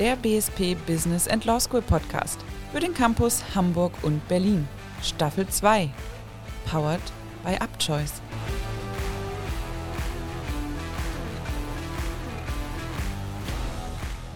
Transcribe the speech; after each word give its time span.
der 0.00 0.16
BSP 0.16 0.76
Business 0.86 1.28
and 1.28 1.44
Law 1.44 1.60
School 1.60 1.82
Podcast 1.82 2.40
für 2.72 2.80
den 2.80 2.94
Campus 2.94 3.44
Hamburg 3.54 3.92
und 4.02 4.26
Berlin. 4.28 4.66
Staffel 5.02 5.46
2. 5.46 5.90
Powered 6.64 7.02
by 7.44 7.62
UpChoice. 7.62 8.22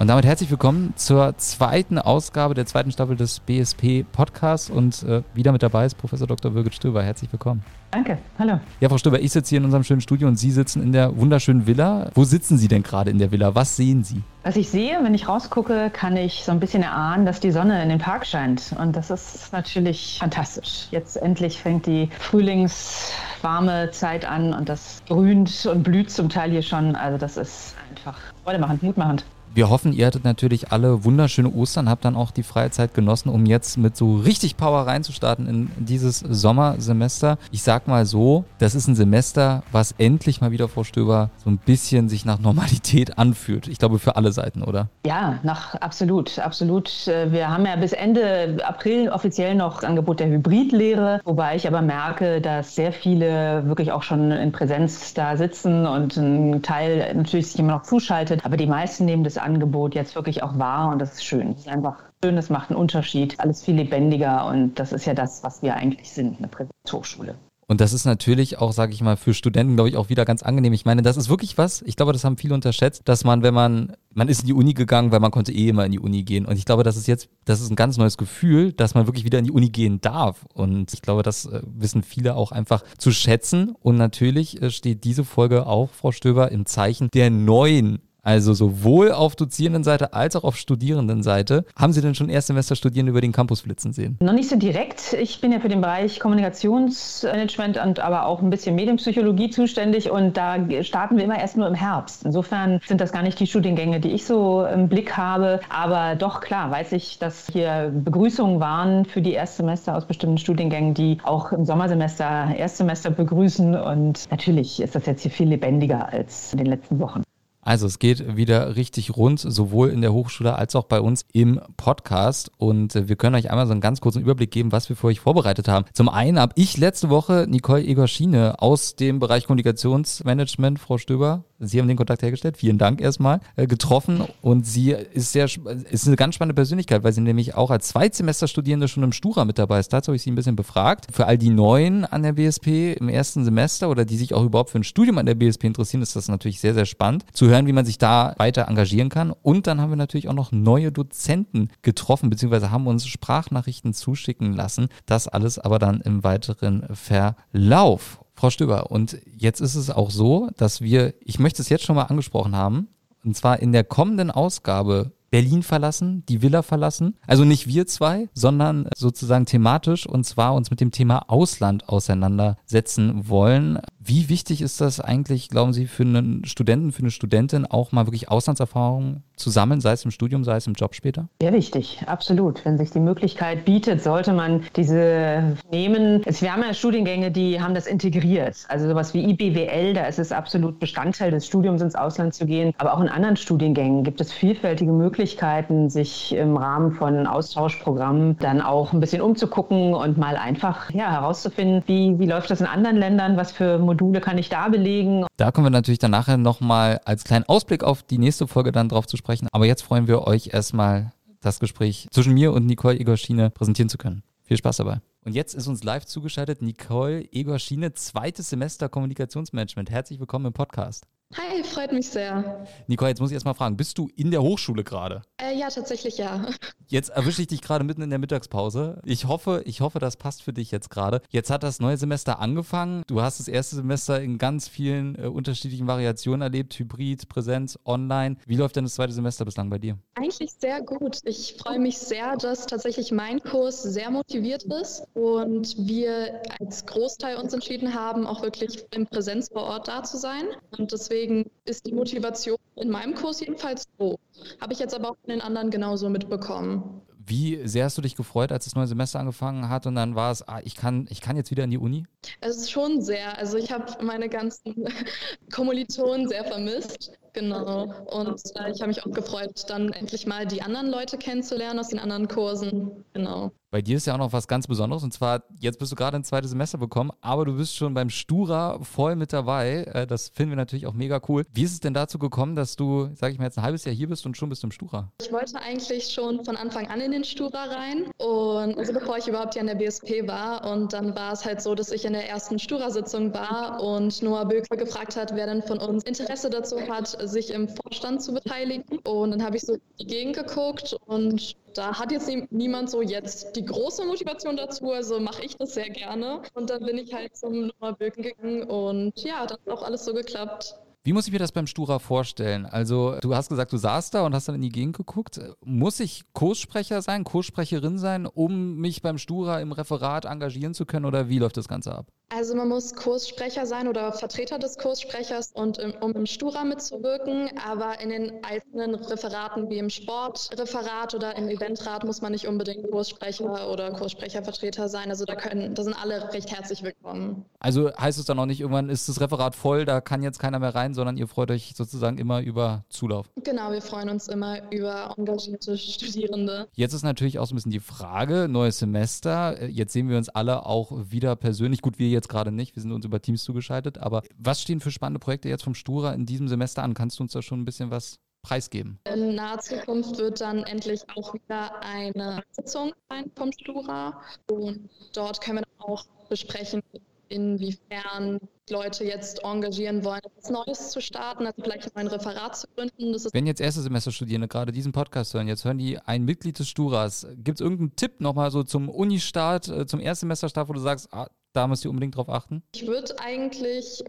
Und 0.05 0.09
damit 0.09 0.27
herzlich 0.27 0.50
willkommen 0.50 0.93
zur 0.96 1.34
zweiten 1.39 1.98
Ausgabe 1.98 2.53
der 2.53 2.66
zweiten 2.66 2.93
Staffel 2.93 3.16
des 3.16 3.41
BSP 3.41 4.04
Podcasts. 4.12 4.68
Und 4.68 5.03
äh, 5.03 5.23
wieder 5.32 5.50
mit 5.50 5.62
dabei 5.62 5.86
ist 5.86 5.95
Professor 5.95 6.27
Dr. 6.27 6.50
Birgit 6.50 6.75
Stöber. 6.75 7.03
Herzlich 7.03 7.32
willkommen. 7.32 7.64
Danke, 7.91 8.18
hallo. 8.39 8.61
Ja, 8.80 8.90
Frau 8.90 8.98
Stöber, 8.98 9.18
ich 9.18 9.32
sitze 9.32 9.48
hier 9.48 9.61
in 9.61 9.64
unserem 9.64 9.82
schönen 9.82 10.03
Studio 10.03 10.29
und 10.29 10.36
Sie 10.36 10.50
sitzen 10.50 10.82
in 10.82 10.93
der 10.93 11.17
wunderschönen 11.17 11.67
Villa. 11.67 12.11
Wo 12.12 12.25
sitzen 12.25 12.59
Sie 12.59 12.68
denn 12.68 12.82
gerade 12.82 13.11
in 13.11 13.17
der 13.17 13.32
Villa? 13.32 13.54
Was 13.54 13.76
sehen 13.76 14.04
Sie? 14.04 14.22
Was 14.43 14.57
ich 14.57 14.68
sehe, 14.68 14.98
wenn 15.03 15.14
ich 15.14 15.26
rausgucke, 15.26 15.89
kann 15.89 16.18
ich 16.18 16.45
so 16.45 16.53
ein 16.53 16.61
bisschen 16.61 16.82
erahnen, 16.82 17.25
dass 17.25 17.40
die 17.40 17.50
Sonne 17.50 17.82
in 17.82 17.89
den 17.89 17.98
Park 17.98 18.26
scheint. 18.26 18.75
Und 18.79 18.95
das 18.95 19.09
ist 19.09 19.54
natürlich 19.54 20.18
fantastisch. 20.21 20.89
Jetzt 20.90 21.17
endlich 21.17 21.59
fängt 21.59 21.86
die 21.86 22.11
frühlingswarme 22.18 23.90
Zeit 23.93 24.26
an 24.26 24.53
und 24.53 24.68
das 24.68 25.00
grünt 25.09 25.64
und 25.64 25.82
blüht 25.82 26.11
zum 26.11 26.29
Teil 26.29 26.50
hier 26.50 26.61
schon. 26.61 26.95
Also 26.95 27.17
das 27.17 27.39
ist 27.39 27.75
einfach 27.89 28.18
freudemachend, 28.45 28.82
mutmachend. 28.82 29.25
Wir 29.54 29.71
hoffen, 29.71 29.93
ihr 29.93 30.04
hattet 30.04 30.25
natürlich 30.25 30.72
alle 30.72 31.04
wunderschöne 31.04 31.49
Ostern, 31.49 31.89
habt 31.89 32.05
dann 32.05 32.17
auch 32.17 32.33
die 32.33 32.42
freie 32.42 32.72
Zeit 32.72 32.92
genossen, 32.92 33.28
um 33.28 33.47
jetzt 33.47 33.78
mit 33.78 33.97
so 33.97 34.17
richtig 34.17 34.56
Power 34.56 34.84
reinzustarten 34.84 35.47
in 35.47 35.70
dieses 35.77 36.19
Sommersemester. 36.19 37.39
Ich 37.53 37.62
sag 37.62 37.86
mal 37.86 38.05
so, 38.05 38.47
das 38.59 38.75
ist 38.75 38.89
ein 38.89 38.97
Semester, 38.97 39.62
was 39.70 39.92
endlich 39.98 40.41
mal 40.41 40.50
wieder, 40.50 40.67
Frau 40.67 40.83
Stöber, 40.83 41.31
so 41.36 41.50
ein 41.50 41.59
bisschen 41.59 42.09
sich 42.09 42.25
nach 42.25 42.41
Normalität 42.41 43.17
anfühlt. 43.19 43.69
Ich 43.69 43.78
glaube, 43.78 44.00
für 44.00 44.17
alle 44.17 44.33
Seiten, 44.33 44.64
oder? 44.64 44.89
Ja, 45.06 45.39
nach 45.45 45.77
absolut, 45.77 46.41
absolut. 46.41 47.06
Wir 47.06 47.48
haben 47.48 47.65
ja 47.65 47.77
bis 47.77 47.93
Ende 47.93 48.56
April 48.65 49.09
offiziell 49.09 49.55
noch 49.55 49.84
Angebot 49.84 50.19
der 50.19 50.31
Hybridlehre, 50.31 51.21
wobei 51.25 51.55
ich 51.55 51.69
aber 51.69 51.81
merke, 51.81 52.41
dass 52.41 52.75
sehr 52.75 52.93
viele 52.93 53.65
wirklich 53.69 53.93
auch 53.93 54.03
schon 54.03 54.33
in 54.33 54.50
Präsenz 54.50 55.15
da 55.15 55.37
sitzen 55.37 55.87
und 55.87 56.17
ein 56.17 56.62
Teil 56.62 57.15
natürlich 57.15 57.53
sich 57.53 57.61
immer 57.61 57.75
noch 57.75 57.83
zuschaltet, 57.84 58.45
aber 58.45 58.56
die 58.56 58.67
meisten 58.67 59.05
nehmen 59.05 59.23
das 59.23 59.44
Angebot 59.45 59.95
jetzt 59.95 60.14
wirklich 60.14 60.42
auch 60.42 60.59
wahr 60.59 60.91
und 60.91 60.98
das 60.98 61.14
ist 61.14 61.25
schön. 61.25 61.53
Es 61.53 61.61
ist 61.61 61.69
einfach 61.69 61.97
schön, 62.25 62.37
es 62.37 62.50
macht 62.50 62.70
einen 62.70 62.78
Unterschied, 62.78 63.39
alles 63.39 63.62
viel 63.62 63.77
lebendiger 63.77 64.47
und 64.47 64.78
das 64.78 64.92
ist 64.92 65.05
ja 65.05 65.14
das, 65.14 65.42
was 65.45 65.62
wir 65.62 65.77
eigentlich 65.77 66.11
sind, 66.11 66.39
eine 66.39 66.48
Präsenzhochschule. 66.48 67.37
Und 67.67 67.81
das 67.81 67.92
ist 67.92 68.05
natürlich 68.05 68.59
auch, 68.59 68.72
sage 68.72 68.92
ich 68.92 69.00
mal, 69.00 69.17
für 69.17 69.33
Studenten, 69.33 69.75
glaube 69.75 69.89
ich, 69.89 69.97
auch 69.97 70.11
wieder 70.11 70.25
ganz 70.25 70.42
angenehm. 70.42 70.72
Ich 70.72 70.84
meine, 70.84 71.03
das 71.03 71.17
ist 71.17 71.28
wirklich 71.28 71.56
was, 71.56 71.83
ich 71.83 71.97
glaube, 71.97 72.12
das 72.12 72.25
haben 72.25 72.37
viele 72.37 72.55
unterschätzt, 72.55 73.03
dass 73.06 73.25
man, 73.25 73.42
wenn 73.42 73.55
man, 73.55 73.97
man 74.12 74.28
ist 74.28 74.42
in 74.42 74.47
die 74.47 74.53
Uni 74.53 74.75
gegangen, 74.75 75.12
weil 75.12 75.20
man 75.20 75.31
konnte 75.31 75.53
eh 75.53 75.69
immer 75.69 75.87
in 75.87 75.92
die 75.92 75.98
Uni 75.98 76.25
gehen. 76.25 76.45
Und 76.45 76.59
ich 76.59 76.67
glaube, 76.67 76.83
das 76.83 76.97
ist 76.97 77.06
jetzt, 77.06 77.28
das 77.45 77.61
ist 77.61 77.70
ein 77.70 77.77
ganz 77.77 77.97
neues 77.97 78.19
Gefühl, 78.19 78.72
dass 78.72 78.95
man 78.95 79.06
wirklich 79.06 79.25
wieder 79.25 79.39
in 79.39 79.47
die 79.47 79.50
Uni 79.50 79.70
gehen 79.70 80.00
darf. 80.00 80.45
Und 80.53 80.92
ich 80.92 81.00
glaube, 81.00 81.22
das 81.22 81.47
äh, 81.47 81.62
wissen 81.65 82.03
viele 82.03 82.37
auch 82.37 82.53
einfach 82.53 82.83
zu 82.98 83.12
schätzen. 83.12 83.75
Und 83.81 83.97
natürlich 83.97 84.61
äh, 84.61 84.70
steht 84.70 85.05
diese 85.05 85.25
Folge 85.25 85.67
auch, 85.67 85.91
Frau 85.91 86.12
Stöber, 86.12 86.53
im 86.53 86.67
Zeichen 86.67 87.09
der 87.15 87.31
neuen 87.31 88.00
also 88.25 88.55
sowohl 88.55 89.12
auf 89.12 89.36
Dozierendenseite 89.36 90.12
als 90.12 90.34
auch 90.36 90.44
auf 90.44 90.56
Studierendenseite. 90.56 91.64
Haben 91.77 91.92
Sie 91.92 92.00
denn 92.00 92.14
schon 92.14 92.28
Erstsemester-Studierende 92.28 93.11
über 93.11 93.20
den 93.20 93.33
Campus 93.33 93.61
flitzen 93.61 93.92
sehen? 93.92 94.16
Noch 94.20 94.33
nicht 94.33 94.48
so 94.48 94.56
direkt. 94.56 95.12
Ich 95.12 95.41
bin 95.41 95.53
ja 95.53 95.61
für 95.61 95.69
den 95.69 95.81
Bereich 95.81 96.20
Kommunikationsmanagement 96.20 97.78
und 97.78 98.00
aber 98.00 98.27
auch 98.27 98.41
ein 98.41 98.50
bisschen 98.50 98.75
Medienpsychologie 98.75 99.50
zuständig 99.50 100.11
und 100.11 100.36
da 100.36 100.56
starten 100.83 101.16
wir 101.16 101.25
immer 101.25 101.39
erst 101.39 101.56
nur 101.56 101.66
im 101.66 101.75
Herbst. 101.75 102.25
Insofern 102.25 102.81
sind 102.86 103.00
das 103.00 103.12
gar 103.12 103.22
nicht 103.22 103.39
die 103.41 103.47
Studiengänge, 103.47 104.00
die 104.00 104.12
ich 104.12 104.25
so 104.25 104.64
im 104.64 104.88
Blick 104.88 105.16
habe. 105.16 105.61
Aber 105.69 106.14
doch 106.16 106.41
klar 106.41 106.70
weiß 106.70 106.92
ich, 106.92 107.19
dass 107.19 107.48
hier 107.53 107.92
Begrüßungen 107.94 108.61
waren 108.61 109.05
für 109.05 109.20
die 109.20 109.33
Erstsemester 109.33 109.97
aus 109.97 110.06
bestimmten 110.06 110.38
Studiengängen, 110.38 110.94
die 110.94 111.19
auch 111.25 111.53
im 111.53 111.65
Sommersemester 111.65 112.54
Erstsemester 112.56 113.10
begrüßen. 113.10 113.75
Und 113.75 114.31
natürlich 114.31 114.81
ist 114.81 114.94
das 114.94 115.06
jetzt 115.06 115.22
hier 115.22 115.31
viel 115.31 115.49
lebendiger 115.49 116.09
als 116.09 116.53
in 116.53 116.59
den 116.59 116.66
letzten 116.69 116.99
Wochen. 117.00 117.24
Also 117.64 117.86
es 117.86 117.98
geht 117.98 118.36
wieder 118.36 118.76
richtig 118.76 119.16
rund, 119.16 119.41
sowohl 119.41 119.88
in 119.88 120.02
der 120.02 120.12
Hochschule 120.12 120.54
als 120.54 120.76
auch 120.76 120.84
bei 120.84 121.00
uns 121.00 121.25
im 121.32 121.60
Podcast. 121.76 122.50
Und 122.58 122.94
äh, 122.94 123.08
wir 123.08 123.16
können 123.16 123.34
euch 123.34 123.50
einmal 123.50 123.66
so 123.66 123.72
einen 123.72 123.80
ganz 123.80 124.00
kurzen 124.00 124.20
Überblick 124.20 124.50
geben, 124.50 124.70
was 124.70 124.88
wir 124.88 124.97
für 124.97 125.06
euch 125.06 125.20
vorbereitet 125.20 125.66
haben. 125.66 125.86
Zum 125.94 126.08
einen 126.08 126.38
habe 126.38 126.52
ich 126.56 126.76
letzte 126.76 127.08
Woche 127.08 127.47
Nicole 127.48 127.82
Egorschiene 127.82 128.60
aus 128.60 128.97
dem 128.97 129.19
Bereich 129.19 129.47
Kommunikationsmanagement, 129.47 130.78
Frau 130.78 130.98
Stöber, 130.98 131.44
Sie 131.60 131.78
haben 131.78 131.88
den 131.88 131.97
Kontakt 131.97 132.22
hergestellt, 132.22 132.56
vielen 132.56 132.78
Dank 132.78 133.00
erstmal, 133.00 133.41
äh, 133.56 133.66
getroffen. 133.66 134.25
Und 134.42 134.66
sie 134.66 134.91
ist 134.91 135.32
sehr, 135.32 135.44
ist 135.44 136.06
eine 136.06 136.16
ganz 136.16 136.34
spannende 136.34 136.54
Persönlichkeit, 136.54 137.04
weil 137.04 137.12
sie 137.12 137.20
nämlich 137.20 137.54
auch 137.54 137.70
als 137.70 137.88
Zweitsemesterstudierende 137.88 138.88
schon 138.88 139.03
im 139.03 139.12
Stura 139.12 139.44
mit 139.44 139.59
dabei 139.59 139.78
ist. 139.78 139.93
Dazu 139.93 140.09
habe 140.09 140.16
ich 140.16 140.22
sie 140.22 140.31
ein 140.31 140.34
bisschen 140.34 140.56
befragt. 140.56 141.06
Für 141.12 141.26
all 141.26 141.38
die 141.38 141.50
Neuen 141.50 142.04
an 142.04 142.22
der 142.22 142.32
BSP 142.32 142.94
im 142.94 143.09
ersten 143.09 143.44
Semester 143.44 143.88
oder 143.88 144.04
die 144.04 144.16
sich 144.16 144.34
auch 144.34 144.43
überhaupt 144.43 144.70
für 144.70 144.78
ein 144.78 144.84
Studium 144.84 145.19
an 145.19 145.26
der 145.26 145.34
BSP 145.34 145.64
interessieren, 145.64 146.03
ist 146.03 146.16
das 146.16 146.28
natürlich 146.28 146.60
sehr, 146.60 146.75
sehr 146.75 146.87
spannend 146.87 147.25
zu 147.32 147.48
hören, 147.48 147.66
wie 147.66 147.72
man 147.72 147.84
sich 147.84 147.98
da 147.98 148.34
weiter 148.38 148.69
engagieren 148.69 149.09
kann. 149.09 149.32
Und 149.43 149.66
dann 149.66 149.81
haben 149.81 149.91
wir 149.91 149.97
natürlich 149.97 150.28
auch 150.28 150.34
noch 150.34 150.53
neue 150.53 150.93
Dozenten 150.93 151.69
getroffen, 151.82 152.31
beziehungsweise 152.31 152.70
haben 152.70 152.87
uns 152.87 153.06
Sprachnachrichten 153.06 153.94
zuschicken 153.94 154.54
lassen. 154.54 154.88
Das 155.06 155.28
alles 155.28 155.59
aber 155.59 155.78
dann 155.78 156.00
im 156.00 156.25
weiteren 156.25 156.87
Verlauf. 156.94 158.24
Frau 158.34 158.50
Stöber, 158.50 158.91
und 158.91 159.19
jetzt 159.37 159.61
ist 159.61 159.75
es 159.75 159.91
auch 159.91 160.11
so, 160.11 160.50
dass 160.56 160.81
wir, 160.81 161.15
ich 161.21 161.39
möchte 161.39 161.62
es 161.62 161.69
jetzt 161.69 161.84
schon 161.84 161.97
mal 161.97 162.03
angesprochen 162.03 162.56
haben, 162.56 162.89
und 163.25 163.37
zwar 163.37 163.61
in 163.61 163.72
der 163.72 163.84
kommenden 163.84 164.31
Ausgabe 164.31 165.12
Berlin 165.34 165.65
verlassen, 165.65 166.25
die 166.28 166.43
Villa 166.43 166.62
verlassen. 166.62 167.17
Also 167.27 167.44
nicht 167.44 167.67
wir 167.67 167.89
zwei, 167.89 168.28
sondern 168.34 168.89
sozusagen 168.97 169.47
thematisch 169.47 170.06
und 170.06 170.23
zwar 170.23 170.55
uns 170.55 170.71
mit 170.71 170.81
dem 170.81 170.93
Thema 170.93 171.28
Ausland 171.28 171.89
auseinandersetzen 171.89 173.28
wollen. 173.28 173.81
Wie 174.06 174.28
wichtig 174.28 174.60
ist 174.60 174.82
das 174.82 175.00
eigentlich, 175.00 175.48
glauben 175.48 175.72
Sie, 175.72 175.87
für 175.87 176.03
einen 176.03 176.44
Studenten, 176.44 176.92
für 176.92 177.00
eine 177.00 177.10
Studentin 177.10 177.65
auch 177.65 177.91
mal 177.91 178.06
wirklich 178.06 178.28
Auslandserfahrung 178.28 179.22
zu 179.34 179.48
sammeln, 179.48 179.81
sei 179.81 179.92
es 179.92 180.04
im 180.04 180.10
Studium, 180.10 180.44
sei 180.44 180.56
es 180.56 180.66
im 180.66 180.75
Job 180.75 180.94
später? 180.94 181.28
Sehr 181.41 181.54
wichtig, 181.54 182.03
absolut. 182.06 182.62
Wenn 182.66 182.76
sich 182.76 182.91
die 182.91 183.00
Möglichkeit 183.00 183.64
bietet, 183.64 184.03
sollte 184.03 184.34
man 184.34 184.62
diese 184.76 185.56
nehmen. 185.72 186.22
Wir 186.26 186.53
haben 186.53 186.62
ja 186.62 186.75
Studiengänge, 186.75 187.31
die 187.31 187.60
haben 187.60 187.75
das 187.75 187.87
integriert. 187.87 188.56
Also 188.69 188.88
sowas 188.88 189.14
wie 189.14 189.25
IBWL, 189.31 189.94
da 189.94 190.04
ist 190.04 190.19
es 190.19 190.32
absolut 190.32 190.78
Bestandteil 190.78 191.31
des 191.31 191.47
Studiums, 191.47 191.81
ins 191.81 191.94
Ausland 191.94 192.34
zu 192.34 192.44
gehen. 192.44 192.75
Aber 192.76 192.94
auch 192.94 193.00
in 193.00 193.09
anderen 193.09 193.37
Studiengängen 193.37 194.04
gibt 194.04 194.20
es 194.20 194.31
vielfältige 194.32 194.93
Möglichkeiten, 194.93 195.88
sich 195.88 196.34
im 196.34 196.59
Rahmen 196.59 196.93
von 196.93 197.26
Austauschprogrammen 197.26 198.37
dann 198.38 198.60
auch 198.60 198.93
ein 198.93 199.00
bisschen 199.00 199.22
umzugucken 199.22 199.94
und 199.94 200.19
mal 200.19 200.37
einfach 200.37 200.91
ja, 200.91 201.10
herauszufinden, 201.10 201.82
wie, 201.87 202.19
wie 202.19 202.26
läuft 202.26 202.50
das 202.50 202.60
in 202.60 202.66
anderen 202.66 202.98
Ländern, 202.98 203.38
was 203.38 203.50
für 203.50 203.78
Module 203.94 204.21
kann 204.21 204.38
ich 204.38 204.49
da 204.49 204.69
belegen. 204.69 205.25
Da 205.37 205.53
kommen 205.53 205.66
wir 205.66 205.71
natürlich 205.71 206.00
dann 206.00 206.10
nachher 206.10 206.37
nochmal 206.37 207.00
als 207.05 207.22
kleinen 207.22 207.44
Ausblick 207.44 207.84
auf 207.84 208.03
die 208.03 208.19
nächste 208.19 208.49
Folge 208.49 208.72
dann 208.72 208.88
drauf 208.88 209.06
zu 209.06 209.16
sprechen. 209.16 209.47
Aber 209.53 209.66
jetzt 209.66 209.82
freuen 209.82 210.09
wir 210.09 210.27
euch 210.27 210.53
erstmal, 210.53 211.12
das 211.41 211.60
Gespräch 211.60 212.09
zwischen 212.10 212.34
mir 212.34 212.53
und 212.53 212.66
Nicole 212.66 212.99
Egor-Schiene 212.99 213.50
präsentieren 213.50 213.88
zu 213.88 213.99
können. 213.99 214.22
Viel 214.43 214.56
Spaß 214.56 214.78
dabei. 214.78 215.00
Und 215.25 215.34
jetzt 215.34 215.55
ist 215.55 215.69
uns 215.69 215.84
live 215.84 216.05
zugeschaltet 216.06 216.60
Nicole 216.60 217.31
Egor-Schiene, 217.32 217.93
zweites 217.94 218.50
Semester 218.50 218.88
Kommunikationsmanagement. 218.88 219.91
Herzlich 219.91 220.19
willkommen 220.19 220.47
im 220.47 220.53
Podcast. 220.53 221.06
Hi, 221.33 221.65
freut 221.65 221.93
mich 221.93 222.09
sehr. 222.11 222.65
Nicole, 222.87 223.09
jetzt 223.09 223.21
muss 223.21 223.31
ich 223.31 223.35
erstmal 223.35 223.55
fragen, 223.55 223.77
bist 223.77 223.99
du 223.99 224.09
in 224.15 224.31
der 224.31 224.43
Hochschule 224.43 224.85
gerade? 224.85 225.23
Äh, 225.41 225.59
ja, 225.59 225.69
tatsächlich 225.69 226.17
ja. 226.19 226.47
Jetzt 226.87 227.11
erwische 227.11 227.43
ich 227.43 227.49
dich 227.49 227.61
gerade 227.61 227.83
mitten 227.83 228.03
in 228.03 228.11
der 228.11 228.21
Mittagspause. 228.21 229.01
Ich 229.05 229.27
hoffe, 229.27 229.62
ich 229.65 229.81
hoffe, 229.81 229.99
das 229.99 230.17
passt 230.17 230.45
für 230.45 230.53
dich 230.53 230.71
jetzt 230.71 230.91
gerade. 230.91 231.23
Jetzt 231.31 231.51
hat 231.51 231.65
das 231.65 231.81
neue 231.81 231.97
Semester 231.97 232.39
angefangen. 232.39 233.03
Du 233.09 233.21
hast 233.21 233.41
das 233.41 233.49
erste 233.49 233.75
Semester 233.75 234.21
in 234.21 234.39
ganz 234.39 234.69
vielen 234.69 235.19
äh, 235.19 235.27
unterschiedlichen 235.27 235.89
Variationen 235.89 236.43
erlebt, 236.43 236.79
Hybrid, 236.79 237.29
Präsenz, 237.29 237.79
Online. 237.85 238.37
Wie 238.47 238.56
läuft 238.56 238.77
denn 238.77 238.85
das 238.85 238.94
zweite 238.94 239.12
Semester 239.12 239.44
bislang 239.44 239.70
bei 239.70 239.79
dir? 239.79 239.99
Eigentlich 240.15 240.53
sehr 240.61 240.82
gut. 240.82 241.19
Ich 241.25 241.56
freue 241.59 241.81
mich 241.81 241.99
sehr, 241.99 242.37
dass 242.37 242.67
tatsächlich 242.67 243.11
mein 243.11 243.41
Kurs 243.41 243.82
sehr 243.82 244.11
motiviert 244.11 244.65
ist 244.65 245.05
und 245.15 245.75
wir 245.79 246.43
als 246.61 246.87
Großteil 246.87 247.38
uns 247.38 247.53
entschieden 247.53 247.93
haben, 247.94 248.25
auch 248.25 248.43
wirklich 248.43 248.85
in 248.94 249.06
Präsenz 249.06 249.49
vor 249.49 249.65
Ort 249.65 249.88
da 249.88 250.05
zu 250.05 250.17
sein. 250.17 250.44
Und 250.79 250.93
deswegen 250.93 251.13
Deswegen 251.14 251.49
ist 251.64 251.87
die 251.87 251.93
Motivation 251.93 252.56
in 252.75 252.90
meinem 252.90 253.14
Kurs 253.14 253.38
jedenfalls 253.38 253.84
hoch. 254.00 254.19
Habe 254.61 254.72
ich 254.72 254.81
jetzt 254.81 254.96
aber 254.96 255.11
auch 255.11 255.16
von 255.16 255.31
den 255.31 255.40
anderen 255.40 255.70
genauso 255.70 256.08
mitbekommen. 256.11 257.02
Wie 257.25 257.61
sehr 257.69 257.84
hast 257.84 257.96
du 257.96 258.02
dich 258.02 258.16
gefreut, 258.16 258.50
als 258.50 258.64
das 258.64 258.75
neue 258.75 258.88
Semester 258.88 259.20
angefangen 259.20 259.69
hat 259.69 259.87
und 259.87 259.94
dann 259.94 260.16
war 260.16 260.32
es, 260.32 260.46
ah, 260.49 260.61
ich 260.64 260.75
kann, 260.75 261.06
ich 261.11 261.20
kann 261.20 261.37
jetzt 261.37 261.52
wieder 261.52 261.62
in 261.62 261.70
die 261.70 261.78
Uni? 261.78 262.05
Es 262.40 262.56
ist 262.56 262.72
schon 262.72 263.00
sehr. 263.00 263.38
Also 263.38 263.58
ich 263.58 263.70
habe 263.70 264.05
meine 264.05 264.28
ganzen 264.28 264.88
Kommilitonen 265.52 266.28
sehr 266.28 266.44
vermisst 266.44 267.12
Genau. 267.34 267.92
Und 268.06 268.40
äh, 268.56 268.70
ich 268.70 268.81
habe 268.81 268.88
mich 268.88 269.04
auch 269.04 269.10
gefreut, 269.10 269.64
dann 269.69 269.92
endlich 269.92 270.26
mal 270.26 270.46
die 270.46 270.62
anderen 270.62 270.88
Leute 270.88 271.19
kennenzulernen 271.19 271.78
aus 271.78 271.88
den 271.88 271.98
anderen 271.98 272.28
Kursen. 272.28 273.04
Genau. 273.12 273.52
Bei 273.75 273.82
dir 273.82 273.96
ist 273.96 274.06
ja 274.06 274.14
auch 274.14 274.19
noch 274.19 274.32
was 274.32 274.46
ganz 274.46 274.69
Besonderes 274.69 275.02
und 275.02 275.12
zwar, 275.12 275.42
jetzt 275.58 275.81
bist 275.81 275.90
du 275.90 275.96
gerade 275.96 276.16
ein 276.16 276.22
zweites 276.22 276.50
Semester 276.50 276.78
bekommen, 276.78 277.10
aber 277.20 277.44
du 277.44 277.56
bist 277.56 277.75
schon 277.75 277.92
beim 277.92 278.08
Stura 278.08 278.78
voll 278.82 279.16
mit 279.16 279.32
dabei. 279.32 279.82
Äh, 279.92 280.06
das 280.06 280.28
finden 280.28 280.52
wir 280.52 280.56
natürlich 280.56 280.86
auch 280.86 280.92
mega 280.92 281.20
cool. 281.28 281.44
Wie 281.52 281.64
ist 281.64 281.72
es 281.72 281.81
denn 281.81 281.92
dazu 281.92 282.20
gekommen, 282.20 282.54
dass 282.54 282.76
du, 282.76 283.08
sag 283.14 283.32
ich 283.32 283.38
mal, 283.38 283.46
jetzt 283.46 283.58
ein 283.58 283.64
halbes 283.64 283.84
Jahr 283.84 283.92
hier 283.92 284.08
bist 284.08 284.25
und 284.26 284.36
schon 284.36 284.48
bist 284.48 284.62
im 284.62 284.70
Stura? 284.70 285.10
Ich 285.20 285.32
wollte 285.32 285.60
eigentlich 285.60 286.12
schon 286.12 286.44
von 286.44 286.56
Anfang 286.56 286.86
an 286.86 287.00
in 287.00 287.10
den 287.10 287.25
Stura 287.25 287.64
rein 287.64 288.06
und 288.25 288.79
also 288.79 288.94
bevor 288.94 289.19
ich 289.19 289.29
überhaupt 289.29 289.53
hier 289.53 289.61
an 289.61 289.67
der 289.67 289.75
BSP 289.75 290.26
war 290.26 290.71
und 290.73 290.94
dann 290.94 291.15
war 291.15 291.35
es 291.35 291.44
halt 291.44 291.61
so, 291.61 291.75
dass 291.75 291.91
ich 291.91 292.06
in 292.06 292.15
der 292.15 292.26
ersten 292.26 292.59
Stura-Sitzung 292.59 293.35
war 293.35 293.82
und 293.82 294.23
Noah 294.23 294.47
Böker 294.47 294.76
gefragt 294.79 295.17
hat, 295.17 295.37
wer 295.37 295.47
denn 295.47 295.62
von 295.62 295.79
uns 295.79 296.05
Interesse 296.05 296.49
dazu 296.49 296.81
hat, 296.88 297.09
sich 297.29 297.53
im 297.53 297.69
Vorstand 297.69 298.23
zu 298.23 298.32
beteiligen 298.32 298.99
und 299.00 299.31
dann 299.31 299.44
habe 299.44 299.56
ich 299.56 299.62
so 299.62 299.76
die 300.00 300.06
Gegend 300.06 300.37
geguckt 300.37 300.97
und 301.05 301.55
da 301.75 301.99
hat 301.99 302.12
jetzt 302.12 302.31
niemand 302.50 302.88
so 302.88 303.03
jetzt 303.03 303.56
die 303.56 303.65
große 303.65 304.06
Motivation 304.06 304.56
dazu, 304.56 304.93
also 304.93 305.20
mache 305.20 305.44
ich 305.44 305.56
das 305.56 305.75
sehr 305.75 305.91
gerne. 305.91 306.41
Und 306.55 306.70
dann 306.70 306.85
bin 306.85 306.99
ich 306.99 307.12
halt 307.12 307.37
zum 307.37 307.73
Nummer 307.73 307.93
Birken 307.94 308.23
gegangen 308.23 308.62
und 308.62 309.19
ja, 309.23 309.44
dann 309.47 309.59
hat 309.59 309.69
auch 309.69 309.82
alles 309.82 310.05
so 310.05 310.15
geklappt. 310.15 310.77
Wie 311.06 311.12
muss 311.12 311.27
ich 311.27 311.35
mir 311.35 311.39
das 311.39 311.53
beim 311.53 311.67
Stura 311.67 311.99
vorstellen? 311.99 312.65
Also, 312.65 313.19
du 313.21 313.35
hast 313.35 313.51
gesagt, 313.51 313.75
du 313.75 313.77
saßt 313.77 314.15
da 314.15 314.25
und 314.25 314.35
hast 314.35 314.49
dann 314.49 314.55
in 314.55 314.62
die 314.62 314.71
Gegend 314.71 314.97
geguckt. 314.97 315.39
Muss 315.62 316.01
ich 316.01 316.25
Kurssprecher 316.33 317.03
sein, 317.03 317.25
Kurssprecherin 317.25 317.99
sein, 317.99 318.25
um 318.25 318.77
mich 318.77 319.03
beim 319.03 319.19
Stura 319.19 319.61
im 319.61 319.73
Referat 319.73 320.25
engagieren 320.25 320.73
zu 320.73 320.87
können 320.87 321.05
oder 321.05 321.29
wie 321.29 321.39
läuft 321.39 321.59
das 321.59 321.69
Ganze 321.69 321.95
ab? 321.95 322.06
Also 322.31 322.56
man 322.56 322.69
muss 322.69 322.95
Kurssprecher 322.95 323.67
sein 323.67 323.87
oder 323.87 324.12
Vertreter 324.12 324.59
des 324.59 324.79
Kurssprechers 324.79 325.53
und 325.53 325.79
im, 325.79 325.93
um 326.01 326.12
im 326.15 326.27
Stura 326.27 326.65
mitzuwirken, 326.65 327.51
aber 327.65 328.01
in 328.01 328.09
den 328.09 328.43
einzelnen 328.43 328.95
Referaten 328.97 329.69
wie 329.71 329.79
im 329.79 329.91
Sportreferat 329.91 331.15
oder 331.15 331.37
im 331.37 331.49
Eventrat 331.49 332.05
muss 332.05 332.23
man 332.23 332.33
nicht 332.33 332.49
unbedingt 332.49 332.91
Kurssprecher 332.91 333.71
oder 333.71 333.93
Kurssprechervertreter 333.93 334.89
sein. 334.89 335.11
Also 335.11 335.27
da 335.27 335.37
können, 335.37 335.75
da 335.75 335.85
sind 335.85 335.95
alle 336.03 336.33
recht 336.33 336.51
herzlich 336.51 336.83
willkommen. 336.83 337.45
Also 337.61 337.95
heißt 337.95 338.19
es 338.19 338.25
dann 338.25 338.39
auch 338.39 338.47
nicht, 338.47 338.61
irgendwann 338.61 338.89
ist 338.89 339.09
das 339.09 339.21
Referat 339.21 339.55
voll, 339.55 339.85
da 339.85 340.01
kann 340.01 340.23
jetzt 340.23 340.39
keiner 340.39 340.59
mehr 340.59 340.75
rein, 340.75 340.94
sondern 340.94 341.17
ihr 341.17 341.29
freut 341.29 341.50
euch 341.50 341.75
sozusagen 341.76 342.19
immer 342.19 342.43
über 342.43 342.85
Zulauf. 342.88 343.31
Genau, 343.44 343.70
wir 343.70 343.82
freuen 343.82 344.08
uns 344.08 344.26
immer 344.26 344.73
über 344.73 345.14
engagierte 345.17 345.79
Studierende. 345.79 346.67
Jetzt 346.75 346.94
ist 346.94 347.05
natürlich 347.05 347.38
auch 347.38 347.46
so 347.46 347.55
ein 347.55 347.56
bisschen 347.56 347.70
die 347.70 347.81
Frage, 347.81 348.49
neues 348.49 348.79
Semester, 348.79 349.69
jetzt 349.69 349.93
sehen 349.93 350.08
wir 350.08 350.17
uns 350.17 350.29
alle 350.29 350.67
auch 350.67 350.93
wieder 351.11 351.37
persönlich. 351.37 351.81
Gut, 351.81 351.99
wir 351.99 352.08
jetzt 352.08 352.25
jetzt 352.25 352.31
gerade 352.31 352.52
nicht, 352.52 352.75
wir 352.75 352.82
sind 352.82 352.93
uns 352.93 353.05
über 353.05 353.20
Teams 353.20 353.44
zugeschaltet, 353.44 353.99
aber 353.99 354.23
was 354.37 354.61
stehen 354.61 354.81
für 354.81 354.91
spannende 354.91 355.20
Projekte 355.20 355.49
jetzt 355.49 355.64
vom 355.64 355.75
Stura 355.75 356.12
in 356.12 356.26
diesem 356.26 356.49
Semester 356.49 356.82
an? 356.82 356.94
Kannst 356.94 357.19
du 357.19 357.23
uns 357.23 357.32
da 357.32 357.43
schon 357.43 357.61
ein 357.61 357.64
bisschen 357.64 357.91
was 357.91 358.19
preisgeben? 358.43 358.99
In 359.12 359.35
naher 359.35 359.58
Zukunft 359.58 360.19
wird 360.19 360.41
dann 360.41 360.64
endlich 360.64 361.02
auch 361.14 361.35
wieder 361.35 361.81
eine 361.82 362.43
Sitzung 362.50 362.93
sein 363.08 363.31
vom 363.37 363.52
Stura 363.52 364.20
und 364.50 364.88
dort 365.12 365.41
können 365.41 365.58
wir 365.58 365.62
dann 365.62 365.88
auch 365.88 366.05
besprechen, 366.29 366.82
inwiefern 367.29 368.41
Leute 368.70 369.05
jetzt 369.05 369.44
engagieren 369.44 370.05
wollen, 370.05 370.20
etwas 370.25 370.50
Neues 370.50 370.90
zu 370.90 371.00
starten, 371.00 371.46
also 371.46 371.62
vielleicht 371.62 371.94
ein 371.96 372.06
Referat 372.06 372.56
zu 372.56 372.66
gründen. 372.75 373.14
Wenn 373.32 373.46
jetzt 373.46 373.61
erste 373.61 373.82
Semesterstudierende 373.82 374.49
gerade 374.49 374.72
diesen 374.72 374.93
Podcast 374.93 375.34
hören, 375.34 375.49
jetzt 375.49 375.64
hören 375.64 375.78
die 375.78 375.99
ein 375.99 376.25
Mitglied 376.25 376.58
des 376.58 376.69
Sturas, 376.69 377.26
gibt 377.37 377.61
es 377.61 377.61
irgendeinen 377.61 377.96
Tipp 377.96 378.20
nochmal 378.20 378.50
so 378.50 378.62
zum 378.62 378.88
Unistart, 378.88 379.69
äh, 379.69 379.87
zum 379.87 380.00
Erstsemesterstart, 380.00 380.69
wo 380.69 380.72
du 380.72 380.81
sagst, 380.81 381.12
ah, 381.12 381.28
da 381.55 381.69
müsst 381.69 381.85
ihr 381.85 381.91
unbedingt 381.91 382.17
drauf 382.17 382.29
achten? 382.29 382.62
Ich 382.75 382.87
würde 382.87 383.19
eigentlich 383.21 384.03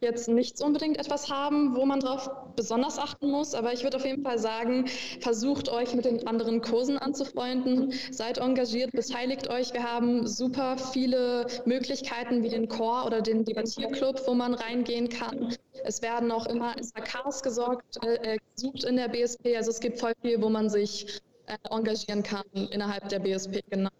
jetzt 0.00 0.28
nicht 0.28 0.60
unbedingt 0.62 0.98
etwas 0.98 1.28
haben, 1.30 1.74
wo 1.76 1.84
man 1.84 2.00
drauf 2.00 2.30
besonders 2.54 2.98
achten 2.98 3.30
muss, 3.30 3.54
aber 3.54 3.72
ich 3.72 3.82
würde 3.82 3.96
auf 3.96 4.04
jeden 4.04 4.22
Fall 4.22 4.38
sagen, 4.38 4.86
versucht 5.20 5.68
euch 5.68 5.94
mit 5.94 6.04
den 6.04 6.26
anderen 6.26 6.62
Kursen 6.62 6.98
anzufreunden, 6.98 7.92
seid 8.10 8.38
engagiert, 8.38 8.92
beteiligt 8.92 9.50
euch. 9.50 9.72
Wir 9.72 9.82
haben 9.82 10.26
super 10.26 10.78
viele 10.78 11.46
Möglichkeiten 11.64 12.42
wie 12.44 12.48
den 12.48 12.68
Chor 12.68 13.04
oder 13.04 13.20
den 13.20 13.44
Debattierclub, 13.44 14.22
wo 14.26 14.34
man 14.34 14.54
reingehen 14.54 15.08
kann. 15.08 15.54
Es 15.84 16.02
werden 16.02 16.30
auch 16.30 16.46
immer 16.46 16.76
SAKs 16.80 17.42
gesorgt, 17.42 17.98
äh, 18.04 18.38
gesucht 18.54 18.84
in 18.84 18.96
der 18.96 19.08
BSP, 19.08 19.56
also 19.56 19.70
es 19.70 19.80
gibt 19.80 19.98
voll 19.98 20.12
viel, 20.22 20.40
wo 20.40 20.48
man 20.48 20.70
sich 20.70 21.20
äh, 21.46 21.56
engagieren 21.70 22.22
kann 22.22 22.44
innerhalb 22.52 23.08
der 23.08 23.18
BSP, 23.18 23.62
genau. 23.68 23.90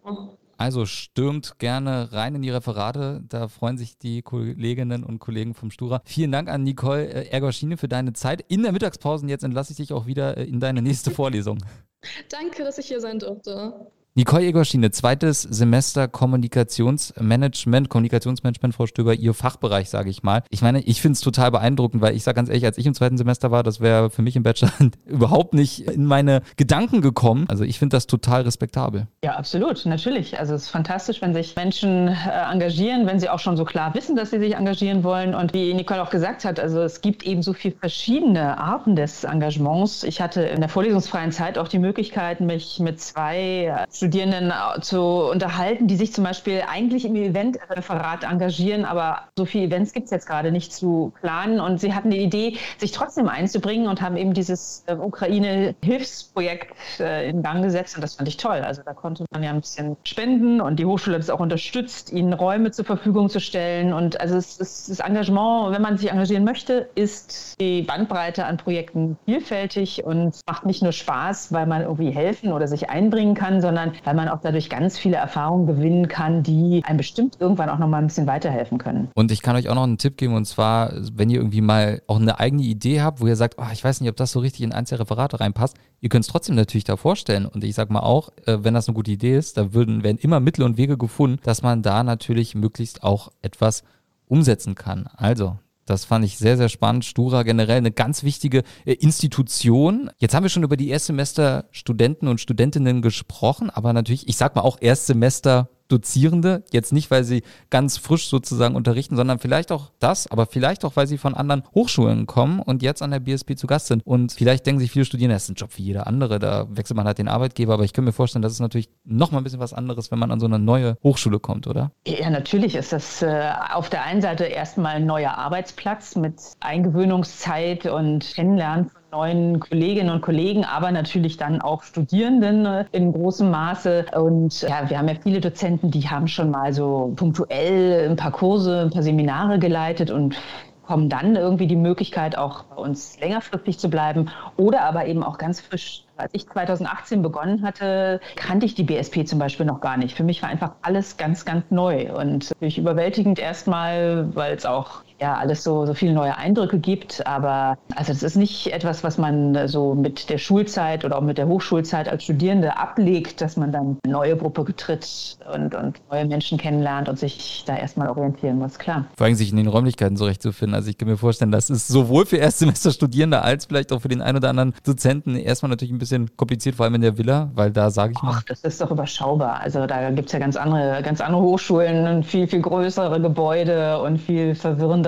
Also 0.57 0.87
stürmt 0.87 1.59
gerne 1.59 2.13
rein 2.13 2.35
in 2.35 2.43
die 2.43 2.51
Referate. 2.51 3.23
Da 3.29 3.49
freuen 3.49 3.79
sich 3.79 3.99
die 3.99 4.23
Kolleginnen 4.23 5.05
und 5.05 5.19
Kollegen 5.19 5.55
vom 5.55 5.71
Stura. 5.71 6.03
Vielen 6.05 6.33
Dank 6.33 6.49
an 6.49 6.63
Nicole 6.63 7.09
äh, 7.09 7.29
Ergoschine 7.29 7.77
für 7.77 7.89
deine 7.89 8.13
Zeit. 8.13 8.45
In 8.49 8.63
der 8.63 8.73
Mittagspause 8.73 9.27
jetzt 9.27 9.45
entlasse 9.45 9.73
ich 9.73 9.79
dich 9.79 9.93
auch 9.93 10.07
wieder 10.07 10.37
äh, 10.37 10.45
in 10.45 10.61
deine 10.61 10.83
nächste 10.83 11.11
Vorlesung. 11.11 11.59
Danke, 12.29 12.65
dass 12.65 12.79
ich 12.79 12.87
hier 12.87 13.01
sein 13.01 13.19
durfte. 13.19 13.91
Nicole 14.15 14.45
Egorschiene, 14.45 14.91
zweites 14.91 15.41
Semester 15.41 16.07
Kommunikationsmanagement, 16.07 17.89
Kommunikationsmanagement, 17.89 18.75
Frau 18.75 18.87
Stöber, 18.87 19.15
Ihr 19.15 19.33
Fachbereich, 19.33 19.89
sage 19.89 20.11
ich 20.11 20.23
mal. 20.23 20.43
Ich 20.51 20.61
meine, 20.61 20.81
ich 20.81 21.01
finde 21.01 21.15
es 21.15 21.23
total 21.23 21.51
beeindruckend, 21.51 22.03
weil 22.03 22.15
ich 22.15 22.23
sage 22.23 22.37
ganz 22.37 22.51
ehrlich, 22.51 22.67
als 22.67 22.77
ich 22.77 22.85
im 22.85 22.93
zweiten 22.93 23.17
Semester 23.17 23.51
war, 23.51 23.63
das 23.63 23.81
wäre 23.81 24.11
für 24.11 24.21
mich 24.21 24.37
im 24.37 24.43
Bachelor 24.43 24.71
überhaupt 25.07 25.55
nicht 25.55 25.89
in 25.89 26.05
meine 26.05 26.43
Gedanken 26.59 27.01
gekommen. 27.01 27.47
Also 27.49 27.65
ich 27.65 27.79
finde 27.79 27.97
das 27.97 28.07
total 28.07 28.43
respektabel. 28.43 29.07
Ja, 29.25 29.37
absolut, 29.37 29.87
natürlich. 29.87 30.39
Also 30.39 30.57
es 30.57 30.65
ist 30.65 30.69
fantastisch, 30.69 31.23
wenn 31.23 31.33
sich 31.33 31.57
Menschen 31.57 32.09
äh, 32.09 32.53
engagieren, 32.53 33.07
wenn 33.07 33.19
sie 33.19 33.31
auch 33.31 33.39
schon 33.39 33.57
so 33.57 33.65
klar 33.65 33.95
wissen, 33.95 34.15
dass 34.15 34.29
sie 34.29 34.41
sich 34.41 34.57
engagieren 34.57 35.05
wollen. 35.05 35.35
Und 35.35 35.55
wie 35.55 35.73
Nicole 35.73 36.03
auch 36.03 36.11
gesagt 36.11 36.45
hat, 36.45 36.61
also 36.61 36.83
es 36.83 37.01
gibt 37.01 37.23
eben 37.23 37.43
so 37.43 37.55
viele 37.55 37.77
verschiedene 37.77 38.59
Arten 38.59 38.95
des 38.95 39.25
Engagements. 39.25 40.03
Ich 40.03 40.21
hatte 40.21 40.43
in 40.43 40.61
der 40.61 40.69
vorlesungsfreien 40.69 41.33
Zeit 41.33 41.57
auch 41.57 41.69
die 41.69 41.79
Möglichkeit, 41.79 42.43
mich 42.43 42.79
mit 42.79 43.01
zwei 43.01 43.87
Studierenden 44.03 44.51
äh, 44.51 44.81
zu 44.81 45.01
unterhalten, 45.01 45.87
die 45.87 45.95
sich 45.95 46.13
zum 46.13 46.25
Beispiel 46.25 46.65
eigentlich 46.69 47.05
im 47.05 47.15
Eventreferat 47.15 48.25
engagieren, 48.25 48.85
aber 48.85 49.29
so 49.39 49.45
viele 49.45 49.67
Events 49.67 49.93
gibt 49.93 50.07
es 50.07 50.11
jetzt 50.11 50.27
gerade 50.27 50.51
nicht 50.51 50.73
zu 50.73 51.13
planen. 51.21 51.61
Und 51.61 51.81
sie 51.81 51.95
hatten 51.95 52.11
die 52.11 52.19
Idee, 52.19 52.57
sich 52.79 52.91
trotzdem 52.91 53.29
einzubringen 53.29 53.87
und 53.87 54.03
haben 54.03 54.17
eben 54.17 54.35
dieses 54.35 54.83
äh, 54.89 54.95
Ukraine-Hilfsprojekt 54.95 56.75
äh, 56.99 57.31
in 57.31 57.45
Gang 57.45 57.63
gesetzt. 57.63 57.95
Und 57.95 58.01
das 58.03 58.17
fand 58.17 58.29
ich 58.29 58.39
toll. 58.39 58.59
Also 58.59 58.83
da 58.85 58.93
konnte 58.93 59.25
man 59.33 59.45
ja 59.45 59.51
ein 59.51 59.61
bisschen 59.61 59.97
spenden 60.03 60.61
und 60.61 60.81
die 60.81 60.85
Hochschule 60.85 61.15
hat 61.15 61.23
es 61.23 61.31
auch 61.31 61.41
unterstützt, 61.41 62.13
ihnen 62.13 62.33
Räume 62.33 62.73
zur 62.73 62.85
Verfügung 62.85 63.29
zu 63.29 63.39
stellen. 63.39 63.93
Und 63.93 64.21
also 64.21 64.37
es, 64.37 64.59
es, 64.59 64.87
das 64.87 64.99
Engagement, 64.99 65.73
wenn 65.73 65.83
man 65.83 65.97
sich 65.97 66.11
engagieren 66.11 66.43
möchte, 66.43 66.89
ist 66.97 67.55
die 67.61 67.83
Bandbreite 67.83 68.47
an 68.47 68.57
Projekten 68.57 69.17
vielfältig 69.27 70.03
und 70.05 70.41
macht 70.49 70.67
nicht 70.67 70.83
nur 70.83 70.93
Spaß, 70.93 71.53
weil 71.53 71.67
man 71.67 71.83
irgendwie 71.83 72.11
helfen 72.11 72.53
oder 72.53 72.67
sich 72.67 72.91
einbringen 72.91 73.35
kann, 73.35 73.61
sondern 73.61 73.92
weil 74.05 74.15
man 74.15 74.29
auch 74.29 74.41
dadurch 74.41 74.71
ganz 74.71 74.99
viele 74.99 75.17
Erfahrungen 75.17 75.67
gewinnen 75.67 76.09
kann, 76.09 76.43
die 76.43 76.83
einem 76.85 76.99
bestimmt 76.99 77.37
irgendwann 77.41 77.69
auch 77.69 77.79
noch 77.79 77.89
mal 77.89 77.99
ein 77.99 78.07
bisschen 78.07 78.27
weiterhelfen 78.27 78.79
können. 78.79 79.09
Und 79.15 79.31
ich 79.31 79.43
kann 79.43 79.57
euch 79.57 79.69
auch 79.69 79.75
noch 79.75 79.85
einen 79.85 79.99
Tipp 79.99 80.17
geben 80.17 80.35
und 80.35 80.45
zwar, 80.45 80.93
wenn 81.15 81.31
ihr 81.31 81.39
irgendwie 81.39 81.61
mal 81.61 82.03
auch 82.07 82.21
eine 82.21 82.39
eigene 82.39 82.63
Idee 82.63 83.03
habt, 83.03 83.21
wo 83.21 83.27
ihr 83.27 83.37
sagt, 83.37 83.57
oh, 83.59 83.67
ich 83.73 83.83
weiß 83.83 84.01
nicht, 84.01 84.11
ob 84.11 84.17
das 84.17 84.33
so 84.33 84.41
richtig 84.41 84.63
in 84.63 84.71
der 84.71 85.01
Referate 85.01 85.41
reinpasst, 85.41 85.77
ihr 86.01 86.09
könnt 86.09 86.25
es 86.25 86.31
trotzdem 86.31 86.57
natürlich 86.57 86.85
da 86.85 86.97
vorstellen. 86.97 87.47
Und 87.47 87.65
ich 87.65 87.75
sag 87.75 87.91
mal 87.91 88.01
auch, 88.01 88.31
äh, 88.47 88.65
wenn 88.65 88.75
das 88.75 88.89
eine 88.89 88.95
gute 88.95 89.11
Idee 89.11 89.37
ist, 89.37 89.57
da 89.57 89.73
würden, 89.73 90.03
werden 90.03 90.19
immer 90.19 90.41
Mittel 90.41 90.65
und 90.65 90.77
Wege 90.77 90.99
gefunden, 90.99 91.41
dass 91.45 91.63
man 91.63 91.83
da 91.83 92.03
natürlich 92.03 92.55
möglichst 92.55 93.03
auch 93.03 93.31
etwas 93.43 93.85
umsetzen 94.27 94.75
kann. 94.75 95.09
Also, 95.17 95.59
das 95.87 96.05
fand 96.05 96.25
ich 96.25 96.39
sehr, 96.39 96.57
sehr 96.57 96.69
spannend. 96.69 97.05
Stura 97.05 97.43
generell 97.43 97.79
eine 97.79 97.93
ganz 97.93 98.23
wichtige 98.23 98.63
äh, 98.85 98.93
Institution. 98.95 100.11
Jetzt 100.19 100.35
haben 100.35 100.45
wir 100.45 100.51
schon 100.51 100.63
über 100.63 100.77
die 100.77 100.91
Erstsemester 100.91 101.67
Studenten 101.71 102.29
und 102.29 102.41
Studentinnen 102.41 103.03
gesprochen, 103.03 103.71
aber 103.71 103.93
natürlich, 103.93 104.29
ich 104.29 104.37
sag 104.37 104.55
mal 104.55 104.63
auch 104.63 104.79
Erstsemester 104.81 105.69
Dozierende, 105.93 106.65
jetzt 106.73 106.93
nicht, 106.93 107.11
weil 107.11 107.25
sie 107.25 107.43
ganz 107.71 107.99
frisch 107.99 108.29
sozusagen 108.29 108.75
unterrichten, 108.75 109.17
sondern 109.17 109.39
vielleicht 109.39 109.71
auch 109.71 109.91
das, 109.99 110.31
aber 110.31 110.47
vielleicht 110.47 110.85
auch, 110.85 110.97
weil 110.97 111.07
sie 111.07 111.19
von 111.19 111.35
anderen 111.35 111.63
Hochschulen 111.75 112.27
kommen 112.27 112.61
und 112.61 112.83
jetzt 112.83 113.03
an 113.03 113.11
der 113.11 113.21
BSP 113.21 113.57
zu 113.57 113.67
Gast 113.67 113.87
sind. 113.89 114.05
Und 114.05 114.33
vielleicht 114.33 114.67
denken 114.67 114.81
sich 114.81 114.91
viele 114.91 115.05
Studierende, 115.05 115.35
das 115.37 115.45
ist 115.45 115.51
ein 115.51 115.55
Job 115.55 115.71
wie 115.77 115.83
jeder 115.83 116.07
andere, 116.07 116.39
da 116.39 116.67
wechselt 116.71 116.97
man 116.97 117.07
halt 117.07 117.19
den 117.19 117.29
Arbeitgeber, 117.29 117.75
aber 117.75 117.85
ich 117.85 117.93
kann 117.93 118.05
mir 118.05 118.13
vorstellen, 118.13 118.43
das 118.43 118.53
ist 118.53 118.61
natürlich 118.61 118.89
nochmal 119.05 119.41
ein 119.41 119.45
bisschen 119.45 119.61
was 119.61 119.73
anderes, 119.75 120.11
wenn 120.11 120.19
man 120.19 120.31
an 120.31 120.41
so 120.41 120.47
eine 120.47 120.59
neue 120.59 120.97
Hochschule 121.03 121.39
kommt, 121.39 121.67
oder? 121.67 121.93
Ja, 122.07 122.31
natürlich 122.31 122.75
ist 122.75 122.93
das 122.93 123.23
äh, 123.23 123.53
auf 123.73 123.91
der 123.91 124.05
einen 124.05 124.23
Seite 124.23 124.45
erstmal 124.45 124.97
ein 124.97 125.07
neuer 125.07 125.37
Arbeitsplatz 125.37 126.17
mit 126.17 126.41
Eingewöhnungszeit 126.61 127.87
und 127.87 128.33
Kennenlernen 128.35 128.89
von 128.89 129.02
neuen 129.13 129.61
Kolleginnen 129.61 130.11
und 130.11 130.23
Kollegen, 130.23 130.65
aber 130.65 130.91
natürlich 130.91 131.37
dann 131.37 131.61
auch 131.61 131.83
Studierenden 131.83 132.65
äh, 132.65 132.85
in 132.93 133.13
großem 133.13 133.51
Maße. 133.51 134.07
Und 134.17 134.63
ja, 134.63 134.89
wir 134.89 134.99
haben 134.99 135.09
ja 135.09 135.15
viele 135.23 135.41
Dozenten, 135.41 135.91
die 135.91 136.09
haben 136.09 136.27
schon 136.27 136.51
mal 136.51 136.73
so 136.73 137.13
punktuell 137.15 138.09
ein 138.09 138.17
paar 138.17 138.33
Kurse, 138.33 138.81
ein 138.81 138.91
paar 138.91 139.03
Seminare 139.03 139.59
geleitet 139.59 140.11
und 140.11 140.37
bekommen 140.81 141.09
dann 141.09 141.37
irgendwie 141.37 141.67
die 141.67 141.77
Möglichkeit, 141.77 142.37
auch 142.37 142.65
bei 142.65 142.77
uns 142.77 143.19
längerfristig 143.21 143.79
zu 143.79 143.89
bleiben 143.89 144.31
oder 144.57 144.83
aber 144.83 145.07
eben 145.07 145.23
auch 145.23 145.39
ganz 145.39 145.61
frisch. 145.61 146.05
Als 146.17 146.31
ich 146.35 146.49
2018 146.49 147.23
begonnen 147.23 147.63
hatte, 147.63 148.21
kannte 148.37 148.67
ich 148.67 148.75
die 148.75 148.83
BSP 148.83 149.25
zum 149.25 149.39
Beispiel 149.39 149.65
noch 149.65 149.81
gar 149.81 149.97
nicht. 149.97 150.17
Für 150.17 150.25
mich 150.25 150.43
war 150.43 150.49
einfach 150.49 150.73
alles 150.83 151.17
ganz, 151.17 151.45
ganz 151.45 151.65
neu 151.71 152.13
und 152.13 152.51
natürlich 152.51 152.79
überwältigend 152.79 153.39
erstmal, 153.39 154.35
weil 154.35 154.55
es 154.55 154.67
auch 154.67 155.03
ja 155.23 155.37
alles 155.37 155.63
so, 155.65 155.87
so 155.87 155.95
viele 155.95 156.13
neue 156.13 156.37
Eindrücke 156.37 156.79
gibt. 156.79 157.27
Aber 157.27 157.79
also 157.95 158.13
das 158.13 158.23
ist 158.23 158.37
nicht 158.37 158.73
etwas, 158.73 159.05
was 159.05 159.17
man 159.17 159.69
so 159.69 159.95
mit 159.95 160.29
der 160.29 160.39
Schulzeit 160.39 161.05
oder 161.05 161.17
auch 161.17 161.23
mit 161.23 161.39
der 161.39 161.47
Hochschulzeit 161.47 162.09
als 162.09 162.25
Studierende 162.25 162.77
ablegt, 162.77 163.41
dass 163.41 163.57
man 163.57 163.73
dann 163.73 163.97
eine 164.05 164.13
neue 164.13 164.37
Gruppe 164.37 164.65
getritt 164.65 165.39
und, 165.55 165.75
und 165.75 166.01
neue 166.11 166.27
Menschen 166.27 166.59
kennenlernt 166.59 167.09
und 167.09 167.19
sich 167.19 167.63
da 167.67 167.77
erstmal 167.77 168.09
orientieren 168.09 168.59
muss, 168.59 168.79
klar. 168.79 169.07
Vor 169.17 169.27
allem 169.27 169.37
sich 169.37 169.51
in 169.51 169.57
den 169.57 169.69
Räumlichkeiten 169.69 170.17
zurechtzufinden. 170.17 170.75
Also 170.75 170.91
ich 170.91 170.99
kann 170.99 171.09
mir 171.09 171.17
vorstellen, 171.17 171.53
das 171.53 171.71
ist 171.71 171.89
sowohl 171.89 172.27
für 172.27 172.37
Erstsemesterstudierende 172.37 173.43
als 173.43 173.67
vielleicht 173.67 173.93
auch 173.93 174.03
für 174.03 174.09
den 174.09 174.21
einen 174.21 174.39
oder 174.39 174.51
anderen 174.51 174.75
Dozenten 174.85 175.37
erstmal 175.37 175.71
natürlich 175.71 175.93
ein 175.93 175.99
bisschen 175.99 176.37
kompliziert, 176.37 176.75
vor 176.75 176.85
allem 176.85 176.97
in 176.97 177.03
der 177.03 177.17
Villa, 177.17 177.51
weil 177.55 177.71
da 177.71 177.91
sage 177.91 178.15
ich 178.17 178.23
mal. 178.23 178.35
Ach, 178.39 178.43
das 178.43 178.61
ist 178.63 178.81
doch 178.81 178.91
überschaubar. 178.91 179.61
Also 179.61 179.87
da 179.87 180.11
gibt 180.11 180.27
es 180.27 180.33
ja 180.33 180.41
ganz 180.41 180.57
andere, 180.57 181.01
ganz 181.03 181.21
andere 181.21 181.43
Hochschulen, 181.43 182.25
viel, 182.25 182.49
viel 182.49 182.61
größere 182.61 183.21
Gebäude 183.21 184.01
und 184.03 184.19
viel 184.19 184.55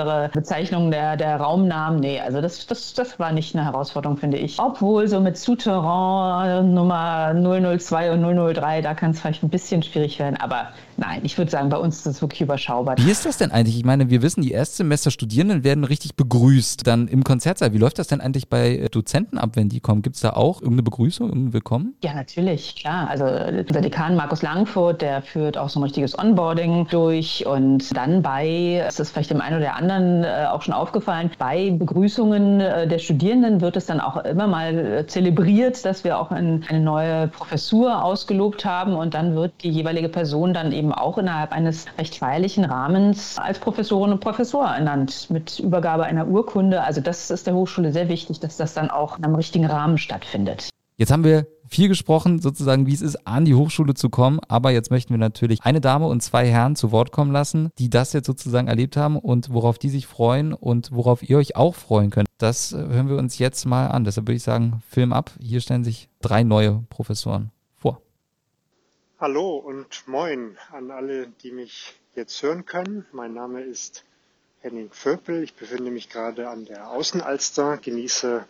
verwirrendere 0.04 0.30
Bezeichnungen 0.32 0.90
der, 0.90 1.16
der 1.16 1.36
Raumnamen. 1.36 2.00
Nee, 2.00 2.20
also 2.20 2.40
das, 2.40 2.66
das, 2.66 2.94
das 2.94 3.18
war 3.18 3.32
nicht 3.32 3.54
eine 3.54 3.64
Herausforderung, 3.64 4.16
finde 4.16 4.38
ich. 4.38 4.58
Obwohl 4.58 5.08
so 5.08 5.20
mit 5.20 5.36
Souterrain 5.36 6.72
Nummer 6.74 7.34
002 7.34 8.12
und 8.12 8.54
003, 8.54 8.82
da 8.82 8.94
kann 8.94 9.12
es 9.12 9.20
vielleicht 9.20 9.42
ein 9.42 9.50
bisschen 9.50 9.82
schwierig 9.82 10.18
werden, 10.18 10.36
aber 10.36 10.68
Nein, 10.96 11.20
ich 11.24 11.36
würde 11.38 11.50
sagen, 11.50 11.68
bei 11.68 11.76
uns 11.76 11.96
ist 11.98 12.06
das 12.06 12.22
wirklich 12.22 12.40
überschaubar. 12.40 12.96
Wie 12.98 13.10
ist 13.10 13.26
das 13.26 13.38
denn 13.38 13.50
eigentlich? 13.50 13.76
Ich 13.76 13.84
meine, 13.84 14.10
wir 14.10 14.22
wissen, 14.22 14.42
die 14.42 14.52
Erstsemester-Studierenden 14.52 15.64
werden 15.64 15.84
richtig 15.84 16.14
begrüßt 16.14 16.86
dann 16.86 17.08
im 17.08 17.24
Konzertsaal. 17.24 17.72
Wie 17.72 17.78
läuft 17.78 17.98
das 17.98 18.08
denn 18.08 18.20
eigentlich 18.20 18.48
bei 18.48 18.76
äh, 18.76 18.88
Dozenten 18.88 19.38
ab, 19.38 19.50
wenn 19.54 19.68
die 19.68 19.80
kommen? 19.80 20.02
Gibt 20.02 20.16
es 20.16 20.22
da 20.22 20.30
auch 20.30 20.60
irgendeine 20.60 20.84
Begrüßung, 20.84 21.28
irgendein 21.28 21.52
Willkommen? 21.52 21.94
Ja, 22.02 22.14
natürlich, 22.14 22.76
klar. 22.76 23.08
Also 23.08 23.24
unser 23.24 23.80
Dekan 23.80 24.16
Markus 24.16 24.42
Langfurt, 24.42 25.02
der 25.02 25.22
führt 25.22 25.58
auch 25.58 25.68
so 25.68 25.80
ein 25.80 25.84
richtiges 25.84 26.18
Onboarding 26.18 26.86
durch 26.90 27.46
und 27.46 27.96
dann 27.96 28.22
bei, 28.22 28.84
ist 28.86 29.00
das 29.00 29.10
vielleicht 29.10 29.30
dem 29.30 29.40
einen 29.40 29.58
oder 29.58 29.76
anderen 29.76 30.24
äh, 30.24 30.46
auch 30.50 30.62
schon 30.62 30.74
aufgefallen, 30.74 31.30
bei 31.38 31.70
Begrüßungen 31.70 32.60
äh, 32.60 32.86
der 32.86 32.98
Studierenden 32.98 33.60
wird 33.60 33.76
es 33.76 33.86
dann 33.86 34.00
auch 34.00 34.16
immer 34.24 34.46
mal 34.46 35.04
zelebriert, 35.06 35.84
dass 35.84 36.04
wir 36.04 36.18
auch 36.18 36.30
eine 36.30 36.80
neue 36.80 37.28
Professur 37.28 38.02
ausgelobt 38.04 38.64
haben 38.64 38.94
und 38.94 39.14
dann 39.14 39.34
wird 39.34 39.52
die 39.62 39.70
jeweilige 39.70 40.08
Person 40.08 40.54
dann 40.54 40.72
eben 40.72 40.83
eben 40.84 40.92
auch 40.92 41.16
innerhalb 41.16 41.52
eines 41.52 41.86
recht 41.98 42.16
feierlichen 42.16 42.64
Rahmens 42.64 43.38
als 43.38 43.58
Professorin 43.58 44.12
und 44.12 44.20
Professor 44.20 44.66
ernannt 44.66 45.28
mit 45.30 45.58
Übergabe 45.58 46.04
einer 46.04 46.28
Urkunde. 46.28 46.82
Also 46.82 47.00
das 47.00 47.30
ist 47.30 47.46
der 47.46 47.54
Hochschule 47.54 47.92
sehr 47.92 48.08
wichtig, 48.08 48.40
dass 48.40 48.58
das 48.58 48.74
dann 48.74 48.90
auch 48.90 49.18
in 49.18 49.24
einem 49.24 49.34
richtigen 49.34 49.64
Rahmen 49.64 49.96
stattfindet. 49.96 50.68
Jetzt 50.96 51.10
haben 51.10 51.24
wir 51.24 51.46
viel 51.66 51.88
gesprochen, 51.88 52.38
sozusagen, 52.38 52.86
wie 52.86 52.92
es 52.92 53.00
ist, 53.00 53.26
an 53.26 53.46
die 53.46 53.54
Hochschule 53.54 53.94
zu 53.94 54.10
kommen. 54.10 54.38
Aber 54.46 54.70
jetzt 54.70 54.90
möchten 54.90 55.12
wir 55.12 55.18
natürlich 55.18 55.58
eine 55.62 55.80
Dame 55.80 56.06
und 56.06 56.22
zwei 56.22 56.46
Herren 56.46 56.76
zu 56.76 56.92
Wort 56.92 57.10
kommen 57.10 57.32
lassen, 57.32 57.70
die 57.78 57.90
das 57.90 58.12
jetzt 58.12 58.26
sozusagen 58.26 58.68
erlebt 58.68 58.96
haben 58.96 59.18
und 59.18 59.52
worauf 59.52 59.78
die 59.78 59.88
sich 59.88 60.06
freuen 60.06 60.52
und 60.52 60.90
worauf 60.92 61.28
ihr 61.28 61.38
euch 61.38 61.56
auch 61.56 61.74
freuen 61.74 62.10
könnt. 62.10 62.28
Das 62.38 62.72
hören 62.72 63.08
wir 63.08 63.16
uns 63.16 63.38
jetzt 63.38 63.64
mal 63.64 63.88
an. 63.88 64.04
Deshalb 64.04 64.28
würde 64.28 64.36
ich 64.36 64.44
sagen, 64.44 64.82
Film 64.88 65.12
ab. 65.12 65.32
Hier 65.40 65.60
stellen 65.60 65.82
sich 65.82 66.10
drei 66.20 66.44
neue 66.44 66.84
Professoren 66.90 67.50
Hallo 69.20 69.58
und 69.58 70.08
moin 70.08 70.58
an 70.72 70.90
alle, 70.90 71.28
die 71.44 71.52
mich 71.52 71.94
jetzt 72.16 72.42
hören 72.42 72.66
können. 72.66 73.06
Mein 73.12 73.32
Name 73.32 73.62
ist 73.62 74.02
Henning 74.60 74.90
Vöpel. 74.90 75.44
Ich 75.44 75.54
befinde 75.54 75.92
mich 75.92 76.08
gerade 76.08 76.48
an 76.48 76.64
der 76.64 76.90
Außenalster, 76.90 77.76
genieße, 77.76 78.44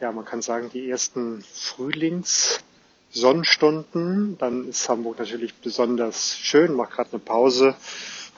ja, 0.00 0.10
man 0.10 0.24
kann 0.24 0.42
sagen, 0.42 0.70
die 0.74 0.90
ersten 0.90 1.42
Frühlingssonnenstunden. 1.42 4.38
Dann 4.38 4.68
ist 4.68 4.88
Hamburg 4.88 5.20
natürlich 5.20 5.54
besonders 5.54 6.36
schön, 6.36 6.74
mache 6.74 6.96
gerade 6.96 7.10
eine 7.12 7.20
Pause 7.20 7.76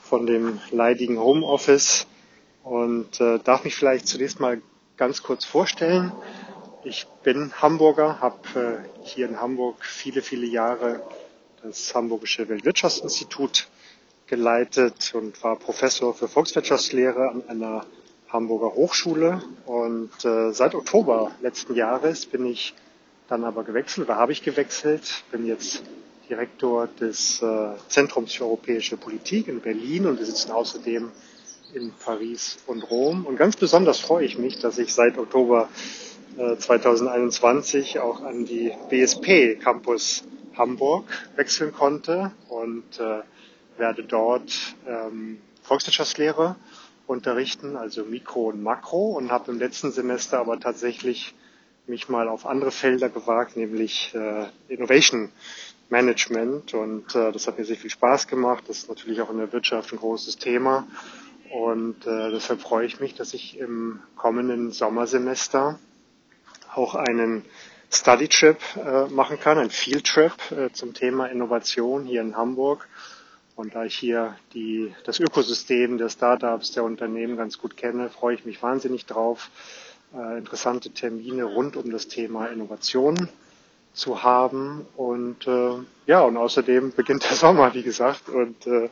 von 0.02 0.26
dem 0.26 0.60
leidigen 0.70 1.18
Homeoffice 1.18 2.06
und 2.62 3.22
äh, 3.22 3.38
darf 3.38 3.64
mich 3.64 3.74
vielleicht 3.74 4.06
zunächst 4.06 4.38
mal 4.38 4.60
ganz 4.98 5.22
kurz 5.22 5.46
vorstellen. 5.46 6.12
Ich 6.82 7.06
bin 7.22 7.54
Hamburger, 7.62 8.20
habe 8.20 8.60
äh, 8.60 8.76
hier 9.02 9.26
in 9.26 9.40
Hamburg 9.40 9.82
viele, 9.82 10.20
viele 10.20 10.44
Jahre 10.44 11.02
das 11.64 11.94
Hamburgische 11.94 12.46
Weltwirtschaftsinstitut 12.50 13.68
geleitet 14.26 15.12
und 15.14 15.42
war 15.42 15.56
Professor 15.56 16.12
für 16.12 16.28
Volkswirtschaftslehre 16.28 17.30
an 17.30 17.42
einer 17.48 17.86
Hamburger 18.28 18.74
Hochschule. 18.74 19.42
Und 19.64 20.10
äh, 20.26 20.52
seit 20.52 20.74
Oktober 20.74 21.30
letzten 21.40 21.74
Jahres 21.74 22.26
bin 22.26 22.44
ich 22.44 22.74
dann 23.28 23.44
aber 23.44 23.64
gewechselt 23.64 24.06
oder 24.06 24.16
habe 24.16 24.32
ich 24.32 24.42
gewechselt, 24.42 25.24
bin 25.32 25.46
jetzt 25.46 25.82
Direktor 26.28 26.86
des 27.00 27.40
äh, 27.40 27.70
Zentrums 27.88 28.34
für 28.34 28.44
europäische 28.44 28.98
Politik 28.98 29.48
in 29.48 29.60
Berlin 29.60 30.04
und 30.04 30.18
wir 30.18 30.26
sitzen 30.26 30.50
außerdem 30.50 31.10
in 31.72 31.92
Paris 32.04 32.58
und 32.66 32.82
Rom. 32.90 33.24
Und 33.24 33.38
ganz 33.38 33.56
besonders 33.56 34.00
freue 34.00 34.26
ich 34.26 34.36
mich, 34.36 34.58
dass 34.58 34.76
ich 34.76 34.92
seit 34.92 35.16
Oktober 35.16 35.70
äh, 36.36 36.58
2021 36.58 38.00
auch 38.00 38.22
an 38.22 38.44
die 38.44 38.70
BSP 38.90 39.58
Campus 39.58 40.24
Hamburg 40.56 41.04
wechseln 41.36 41.72
konnte 41.72 42.32
und 42.48 42.98
äh, 43.00 43.22
werde 43.78 44.04
dort 44.04 44.52
ähm, 44.86 45.40
Volkswirtschaftslehre 45.62 46.56
unterrichten, 47.06 47.76
also 47.76 48.04
Mikro 48.04 48.48
und 48.48 48.62
Makro 48.62 49.12
und 49.12 49.30
habe 49.30 49.50
im 49.50 49.58
letzten 49.58 49.92
Semester 49.92 50.38
aber 50.38 50.58
tatsächlich 50.60 51.34
mich 51.86 52.08
mal 52.08 52.28
auf 52.28 52.46
andere 52.46 52.70
Felder 52.70 53.08
gewagt, 53.10 53.56
nämlich 53.56 54.14
äh, 54.14 54.46
Innovation 54.68 55.30
Management 55.90 56.72
und 56.72 57.14
äh, 57.14 57.30
das 57.30 57.46
hat 57.46 57.58
mir 57.58 57.64
sehr 57.64 57.76
viel 57.76 57.90
Spaß 57.90 58.26
gemacht. 58.26 58.64
Das 58.68 58.78
ist 58.78 58.88
natürlich 58.88 59.20
auch 59.20 59.30
in 59.30 59.38
der 59.38 59.52
Wirtschaft 59.52 59.92
ein 59.92 59.98
großes 59.98 60.38
Thema 60.38 60.86
und 61.50 62.06
äh, 62.06 62.30
deshalb 62.30 62.62
freue 62.62 62.86
ich 62.86 63.00
mich, 63.00 63.14
dass 63.14 63.34
ich 63.34 63.58
im 63.58 64.00
kommenden 64.16 64.72
Sommersemester 64.72 65.78
auch 66.74 66.94
einen 66.94 67.44
Study 67.94 68.28
Trip 68.28 68.58
äh, 68.76 69.06
machen 69.06 69.38
kann, 69.38 69.58
ein 69.58 69.70
Field 69.70 70.06
Trip 70.06 70.32
äh, 70.50 70.70
zum 70.72 70.94
Thema 70.94 71.26
Innovation 71.26 72.04
hier 72.04 72.20
in 72.20 72.36
Hamburg. 72.36 72.88
Und 73.56 73.74
da 73.76 73.84
ich 73.84 73.94
hier 73.94 74.36
die, 74.52 74.92
das 75.04 75.20
Ökosystem 75.20 75.96
der 75.96 76.08
Startups, 76.08 76.72
der 76.72 76.82
Unternehmen 76.82 77.36
ganz 77.36 77.58
gut 77.58 77.76
kenne, 77.76 78.10
freue 78.10 78.34
ich 78.34 78.44
mich 78.44 78.62
wahnsinnig 78.62 79.06
drauf, 79.06 79.48
äh, 80.12 80.38
interessante 80.38 80.90
Termine 80.90 81.44
rund 81.44 81.76
um 81.76 81.90
das 81.90 82.08
Thema 82.08 82.46
Innovation 82.46 83.28
zu 83.92 84.24
haben. 84.24 84.86
Und 84.96 85.46
äh, 85.46 85.74
ja, 86.06 86.22
und 86.22 86.36
außerdem 86.36 86.92
beginnt 86.92 87.24
der 87.24 87.36
Sommer, 87.36 87.72
wie 87.74 87.84
gesagt, 87.84 88.28
und 88.28 88.66
äh, 88.66 88.90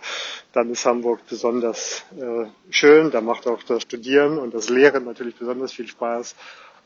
dann 0.52 0.70
ist 0.70 0.86
Hamburg 0.86 1.20
besonders 1.28 2.04
äh, 2.16 2.46
schön. 2.70 3.10
Da 3.10 3.20
macht 3.20 3.48
auch 3.48 3.64
das 3.64 3.82
Studieren 3.82 4.38
und 4.38 4.54
das 4.54 4.68
Lehren 4.68 5.04
natürlich 5.04 5.34
besonders 5.34 5.72
viel 5.72 5.88
Spaß. 5.88 6.36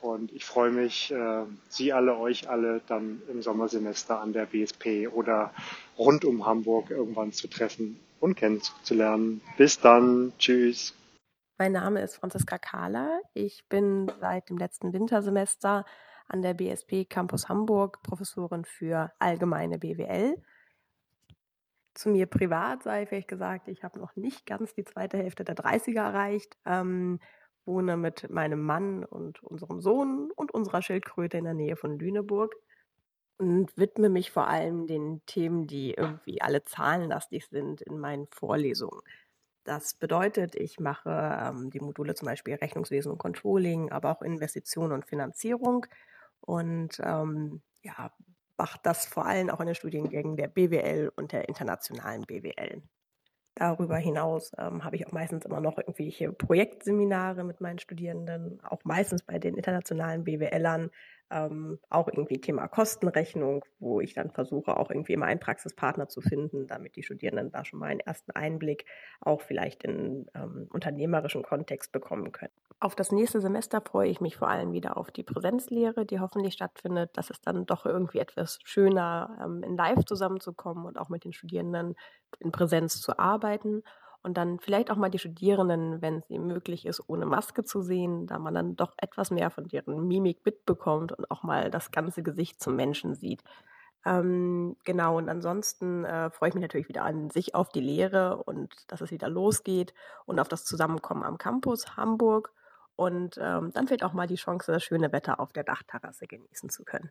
Und 0.06 0.32
ich 0.32 0.44
freue 0.44 0.70
mich, 0.70 1.10
äh, 1.10 1.44
Sie 1.68 1.92
alle, 1.92 2.16
euch 2.16 2.48
alle 2.48 2.80
dann 2.86 3.20
im 3.28 3.42
Sommersemester 3.42 4.20
an 4.20 4.32
der 4.32 4.46
BSP 4.46 5.08
oder 5.08 5.52
rund 5.98 6.24
um 6.24 6.46
Hamburg 6.46 6.90
irgendwann 6.90 7.32
zu 7.32 7.48
treffen 7.48 7.98
und 8.20 8.36
kennenzulernen. 8.36 9.40
Bis 9.56 9.80
dann. 9.80 10.32
Tschüss. 10.38 10.94
Mein 11.58 11.72
Name 11.72 12.02
ist 12.02 12.16
Franziska 12.16 12.56
Kahler. 12.56 13.20
Ich 13.34 13.68
bin 13.68 14.08
seit 14.20 14.48
dem 14.48 14.58
letzten 14.58 14.92
Wintersemester 14.92 15.84
an 16.28 16.40
der 16.40 16.54
BSP 16.54 17.04
Campus 17.08 17.48
Hamburg 17.48 18.00
Professorin 18.02 18.64
für 18.64 19.10
allgemeine 19.18 19.78
BWL. 19.78 20.40
Zu 21.94 22.10
mir 22.10 22.26
privat 22.26 22.84
sei 22.84 23.06
vielleicht 23.06 23.28
gesagt, 23.28 23.66
ich 23.66 23.82
habe 23.82 23.98
noch 23.98 24.14
nicht 24.14 24.46
ganz 24.46 24.72
die 24.72 24.84
zweite 24.84 25.16
Hälfte 25.16 25.42
der 25.42 25.56
30er 25.56 25.98
erreicht. 25.98 26.56
Ähm, 26.64 27.18
wohne 27.66 27.96
mit 27.96 28.30
meinem 28.30 28.62
Mann 28.62 29.04
und 29.04 29.42
unserem 29.42 29.80
Sohn 29.80 30.30
und 30.34 30.52
unserer 30.52 30.82
Schildkröte 30.82 31.38
in 31.38 31.44
der 31.44 31.54
Nähe 31.54 31.76
von 31.76 31.98
Lüneburg 31.98 32.54
und 33.38 33.76
widme 33.76 34.08
mich 34.08 34.30
vor 34.30 34.48
allem 34.48 34.86
den 34.86 35.20
Themen, 35.26 35.66
die 35.66 35.92
irgendwie 35.92 36.40
alle 36.40 36.64
zahlenlastig 36.64 37.46
sind 37.48 37.82
in 37.82 37.98
meinen 37.98 38.26
Vorlesungen. 38.28 39.00
Das 39.64 39.94
bedeutet, 39.94 40.54
ich 40.54 40.78
mache 40.78 41.10
ähm, 41.10 41.70
die 41.70 41.80
Module 41.80 42.14
zum 42.14 42.26
Beispiel 42.26 42.54
Rechnungswesen 42.54 43.12
und 43.12 43.18
Controlling, 43.18 43.90
aber 43.90 44.12
auch 44.12 44.22
Investition 44.22 44.92
und 44.92 45.06
Finanzierung 45.06 45.86
und 46.40 47.00
ähm, 47.02 47.62
ja, 47.82 48.12
mache 48.56 48.78
das 48.82 49.06
vor 49.06 49.26
allem 49.26 49.50
auch 49.50 49.60
in 49.60 49.66
den 49.66 49.74
Studiengängen 49.74 50.36
der 50.36 50.48
BWL 50.48 51.12
und 51.16 51.32
der 51.32 51.48
internationalen 51.48 52.22
BWL. 52.22 52.82
Darüber 53.58 53.96
hinaus 53.96 54.52
ähm, 54.58 54.84
habe 54.84 54.96
ich 54.96 55.06
auch 55.06 55.12
meistens 55.12 55.46
immer 55.46 55.62
noch 55.62 55.78
irgendwelche 55.78 56.30
Projektseminare 56.30 57.42
mit 57.42 57.62
meinen 57.62 57.78
Studierenden, 57.78 58.60
auch 58.62 58.84
meistens 58.84 59.22
bei 59.22 59.38
den 59.38 59.54
internationalen 59.56 60.24
BWLern, 60.24 60.90
ähm, 61.30 61.78
auch 61.88 62.06
irgendwie 62.08 62.38
Thema 62.38 62.68
Kostenrechnung, 62.68 63.64
wo 63.78 64.02
ich 64.02 64.12
dann 64.12 64.30
versuche, 64.30 64.76
auch 64.76 64.90
irgendwie 64.90 65.14
immer 65.14 65.24
einen 65.24 65.40
Praxispartner 65.40 66.06
zu 66.06 66.20
finden, 66.20 66.66
damit 66.66 66.96
die 66.96 67.02
Studierenden 67.02 67.50
da 67.50 67.64
schon 67.64 67.78
mal 67.78 67.86
einen 67.86 68.00
ersten 68.00 68.30
Einblick 68.32 68.84
auch 69.22 69.40
vielleicht 69.40 69.84
in 69.84 70.26
ähm, 70.34 70.68
unternehmerischen 70.70 71.42
Kontext 71.42 71.92
bekommen 71.92 72.32
können. 72.32 72.52
Auf 72.78 72.94
das 72.94 73.10
nächste 73.10 73.40
Semester 73.40 73.80
freue 73.80 74.10
ich 74.10 74.20
mich 74.20 74.36
vor 74.36 74.48
allem 74.48 74.72
wieder 74.72 74.98
auf 74.98 75.10
die 75.10 75.22
Präsenzlehre, 75.22 76.04
die 76.04 76.20
hoffentlich 76.20 76.52
stattfindet. 76.54 77.10
Das 77.14 77.30
ist 77.30 77.46
dann 77.46 77.64
doch 77.64 77.86
irgendwie 77.86 78.18
etwas 78.18 78.58
schöner, 78.64 79.38
ähm, 79.42 79.62
in 79.62 79.76
Live 79.78 80.04
zusammenzukommen 80.04 80.84
und 80.84 80.98
auch 80.98 81.08
mit 81.08 81.24
den 81.24 81.32
Studierenden 81.32 81.94
in 82.38 82.52
Präsenz 82.52 83.00
zu 83.00 83.18
arbeiten. 83.18 83.82
und 84.22 84.36
dann 84.36 84.58
vielleicht 84.58 84.90
auch 84.90 84.96
mal 84.96 85.08
die 85.10 85.20
Studierenden, 85.20 86.02
wenn 86.02 86.16
es 86.18 86.28
ihnen 86.30 86.48
möglich 86.48 86.84
ist, 86.84 87.00
ohne 87.08 87.26
Maske 87.26 87.62
zu 87.64 87.80
sehen, 87.82 88.26
da 88.26 88.40
man 88.40 88.54
dann 88.54 88.74
doch 88.74 88.92
etwas 88.96 89.30
mehr 89.30 89.50
von 89.50 89.68
deren 89.68 90.08
Mimik 90.08 90.44
mitbekommt 90.44 91.12
und 91.12 91.30
auch 91.30 91.44
mal 91.44 91.70
das 91.70 91.92
ganze 91.92 92.24
Gesicht 92.24 92.60
zum 92.60 92.74
Menschen 92.74 93.14
sieht. 93.14 93.44
Ähm, 94.04 94.76
genau, 94.84 95.16
und 95.18 95.28
ansonsten 95.28 96.04
äh, 96.04 96.30
freue 96.30 96.48
ich 96.50 96.54
mich 96.56 96.62
natürlich 96.62 96.88
wieder 96.88 97.04
an 97.04 97.30
sich 97.30 97.54
auf 97.54 97.68
die 97.70 97.80
Lehre 97.80 98.42
und 98.44 98.72
dass 98.90 99.00
es 99.00 99.10
wieder 99.12 99.28
losgeht 99.28 99.94
und 100.26 100.40
auf 100.40 100.48
das 100.48 100.64
Zusammenkommen 100.64 101.22
am 101.22 101.38
Campus 101.38 101.96
Hamburg 101.96 102.52
und 102.96 103.38
ähm, 103.40 103.70
dann 103.72 103.86
vielleicht 103.86 104.04
auch 104.04 104.12
mal 104.12 104.26
die 104.26 104.36
Chance, 104.36 104.72
das 104.72 104.82
schöne 104.82 105.12
Wetter 105.12 105.38
auf 105.38 105.52
der 105.52 105.64
Dachterrasse 105.64 106.26
genießen 106.26 106.70
zu 106.70 106.84
können. 106.84 107.10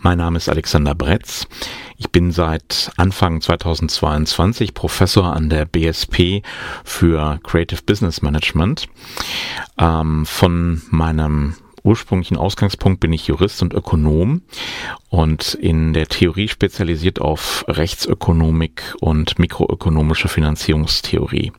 Mein 0.00 0.18
Name 0.18 0.36
ist 0.36 0.48
Alexander 0.48 0.94
Bretz. 0.94 1.48
Ich 1.96 2.12
bin 2.12 2.30
seit 2.30 2.92
Anfang 2.96 3.40
2022 3.40 4.72
Professor 4.72 5.34
an 5.34 5.48
der 5.48 5.64
BSP 5.64 6.42
für 6.84 7.40
Creative 7.42 7.82
Business 7.82 8.22
Management. 8.22 8.86
Ähm, 9.78 10.24
von 10.24 10.82
meinem 10.90 11.56
ursprünglichen 11.82 12.36
Ausgangspunkt 12.36 13.00
bin 13.00 13.12
ich 13.12 13.26
Jurist 13.26 13.62
und 13.62 13.74
Ökonom 13.74 14.42
und 15.10 15.54
in 15.54 15.94
der 15.94 16.06
Theorie 16.06 16.48
spezialisiert 16.48 17.20
auf 17.20 17.64
Rechtsökonomik 17.68 18.94
und 19.00 19.38
mikroökonomische 19.38 20.28
Finanzierungstheorie. 20.28 21.52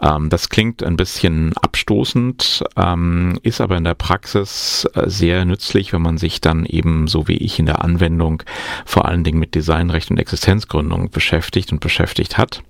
Ähm, 0.00 0.30
das 0.30 0.48
klingt 0.48 0.82
ein 0.82 0.96
bisschen 0.96 1.56
abstoßend, 1.56 2.64
ähm, 2.76 3.38
ist 3.42 3.60
aber 3.60 3.76
in 3.76 3.84
der 3.84 3.94
Praxis 3.94 4.88
äh, 4.94 5.08
sehr 5.08 5.44
nützlich, 5.44 5.92
wenn 5.92 6.02
man 6.02 6.18
sich 6.18 6.40
dann 6.40 6.64
eben, 6.64 7.08
so 7.08 7.28
wie 7.28 7.36
ich 7.38 7.58
in 7.58 7.66
der 7.66 7.82
Anwendung, 7.84 8.42
vor 8.84 9.06
allen 9.06 9.24
Dingen 9.24 9.38
mit 9.38 9.54
Designrecht 9.54 10.10
und 10.10 10.18
Existenzgründung 10.18 11.10
beschäftigt 11.10 11.72
und 11.72 11.80
beschäftigt 11.80 12.38
hat. 12.38 12.62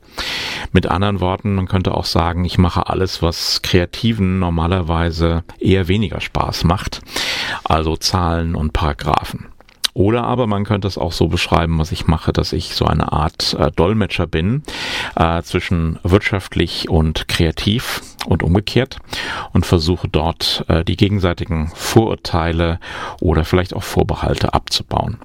Mit 0.73 0.87
anderen 0.87 1.21
Worten, 1.21 1.55
man 1.55 1.67
könnte 1.67 1.95
auch 1.95 2.05
sagen, 2.05 2.45
ich 2.45 2.59
mache 2.59 2.89
alles, 2.89 3.23
was 3.23 3.63
Kreativen 3.63 4.39
normalerweise 4.39 5.43
eher 5.59 5.89
weniger 5.89 6.21
Spaß 6.21 6.65
macht, 6.65 7.01
also 7.65 7.97
Zahlen 7.97 8.55
und 8.55 8.73
Paragraphen. 8.73 9.47
Oder 9.93 10.25
aber 10.25 10.47
man 10.47 10.65
könnte 10.65 10.87
es 10.87 10.99
auch 10.99 11.13
so 11.13 11.29
beschreiben, 11.29 11.79
was 11.79 11.93
ich 11.93 12.07
mache, 12.07 12.33
dass 12.33 12.53
ich 12.53 12.75
so 12.75 12.85
eine 12.85 13.13
Art 13.13 13.55
äh, 13.59 13.71
Dolmetscher 13.73 14.27
bin 14.27 14.63
äh, 15.17 15.43
zwischen 15.43 15.99
wirtschaftlich 16.05 16.89
und 16.89 17.27
kreativ 17.27 18.01
und 18.27 18.43
umgekehrt 18.43 18.99
und 19.53 19.67
versuche 19.67 20.09
dort 20.09 20.65
äh, 20.69 20.85
die 20.85 20.97
gegenseitigen 20.97 21.73
Vorurteile 21.75 22.79
oder 23.21 23.45
vielleicht 23.45 23.75
auch 23.75 23.83
Vorbehalte 23.83 24.55
abzubauen. 24.55 25.19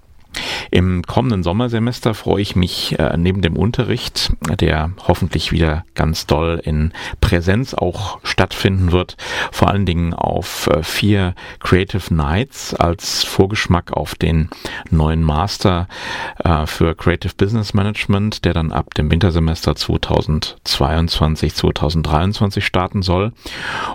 Im 0.71 1.03
kommenden 1.03 1.43
Sommersemester 1.43 2.13
freue 2.13 2.41
ich 2.41 2.55
mich 2.55 2.97
äh, 2.99 3.17
neben 3.17 3.41
dem 3.41 3.57
Unterricht, 3.57 4.31
der 4.59 4.91
hoffentlich 5.07 5.51
wieder 5.51 5.85
ganz 5.95 6.25
doll 6.25 6.61
in 6.63 6.91
Präsenz 7.21 7.73
auch 7.73 8.19
stattfinden 8.23 8.91
wird, 8.91 9.17
vor 9.51 9.69
allen 9.69 9.85
Dingen 9.85 10.13
auf 10.13 10.67
äh, 10.67 10.83
vier 10.83 11.35
Creative 11.59 12.13
Nights 12.13 12.73
als 12.73 13.23
Vorgeschmack 13.23 13.93
auf 13.93 14.15
den 14.15 14.49
neuen 14.89 15.23
Master 15.23 15.87
äh, 16.43 16.65
für 16.65 16.95
Creative 16.95 17.33
Business 17.37 17.73
Management, 17.73 18.45
der 18.45 18.53
dann 18.53 18.71
ab 18.71 18.93
dem 18.93 19.11
Wintersemester 19.11 19.75
2022, 19.75 21.53
2023 21.53 22.65
starten 22.65 23.01
soll. 23.01 23.33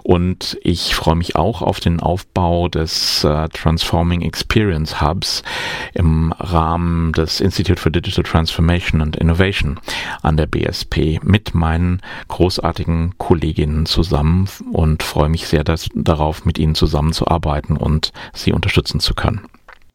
Und 0.03 0.59
ich 0.63 0.95
freue 0.95 1.17
mich 1.17 1.37
auch 1.37 1.63
auf 1.63 1.81
den 1.81 2.01
Aufbau 2.01 2.69
des 2.69 3.25
äh, 3.25 3.49
Transforming 3.49 4.23
Experience 4.23 5.01
Hubs 5.01 5.43
im 5.95 6.33
Rahmen 6.53 7.13
des 7.13 7.41
Institute 7.41 7.81
for 7.81 7.91
Digital 7.91 8.25
Transformation 8.25 9.01
and 9.01 9.17
Innovation 9.17 9.79
an 10.23 10.37
der 10.37 10.47
BSP 10.47 11.21
mit 11.23 11.55
meinen 11.55 12.01
großartigen 12.29 13.15
Kolleginnen 13.19 13.87
zusammen 13.87 14.49
und 14.73 15.03
freue 15.03 15.29
mich 15.29 15.47
sehr 15.47 15.65
dass, 15.65 15.89
darauf, 15.95 16.45
mit 16.45 16.59
ihnen 16.59 16.75
zusammenzuarbeiten 16.75 17.77
und 17.77 18.13
sie 18.33 18.53
unterstützen 18.53 19.01
zu 19.01 19.15
können. 19.15 19.43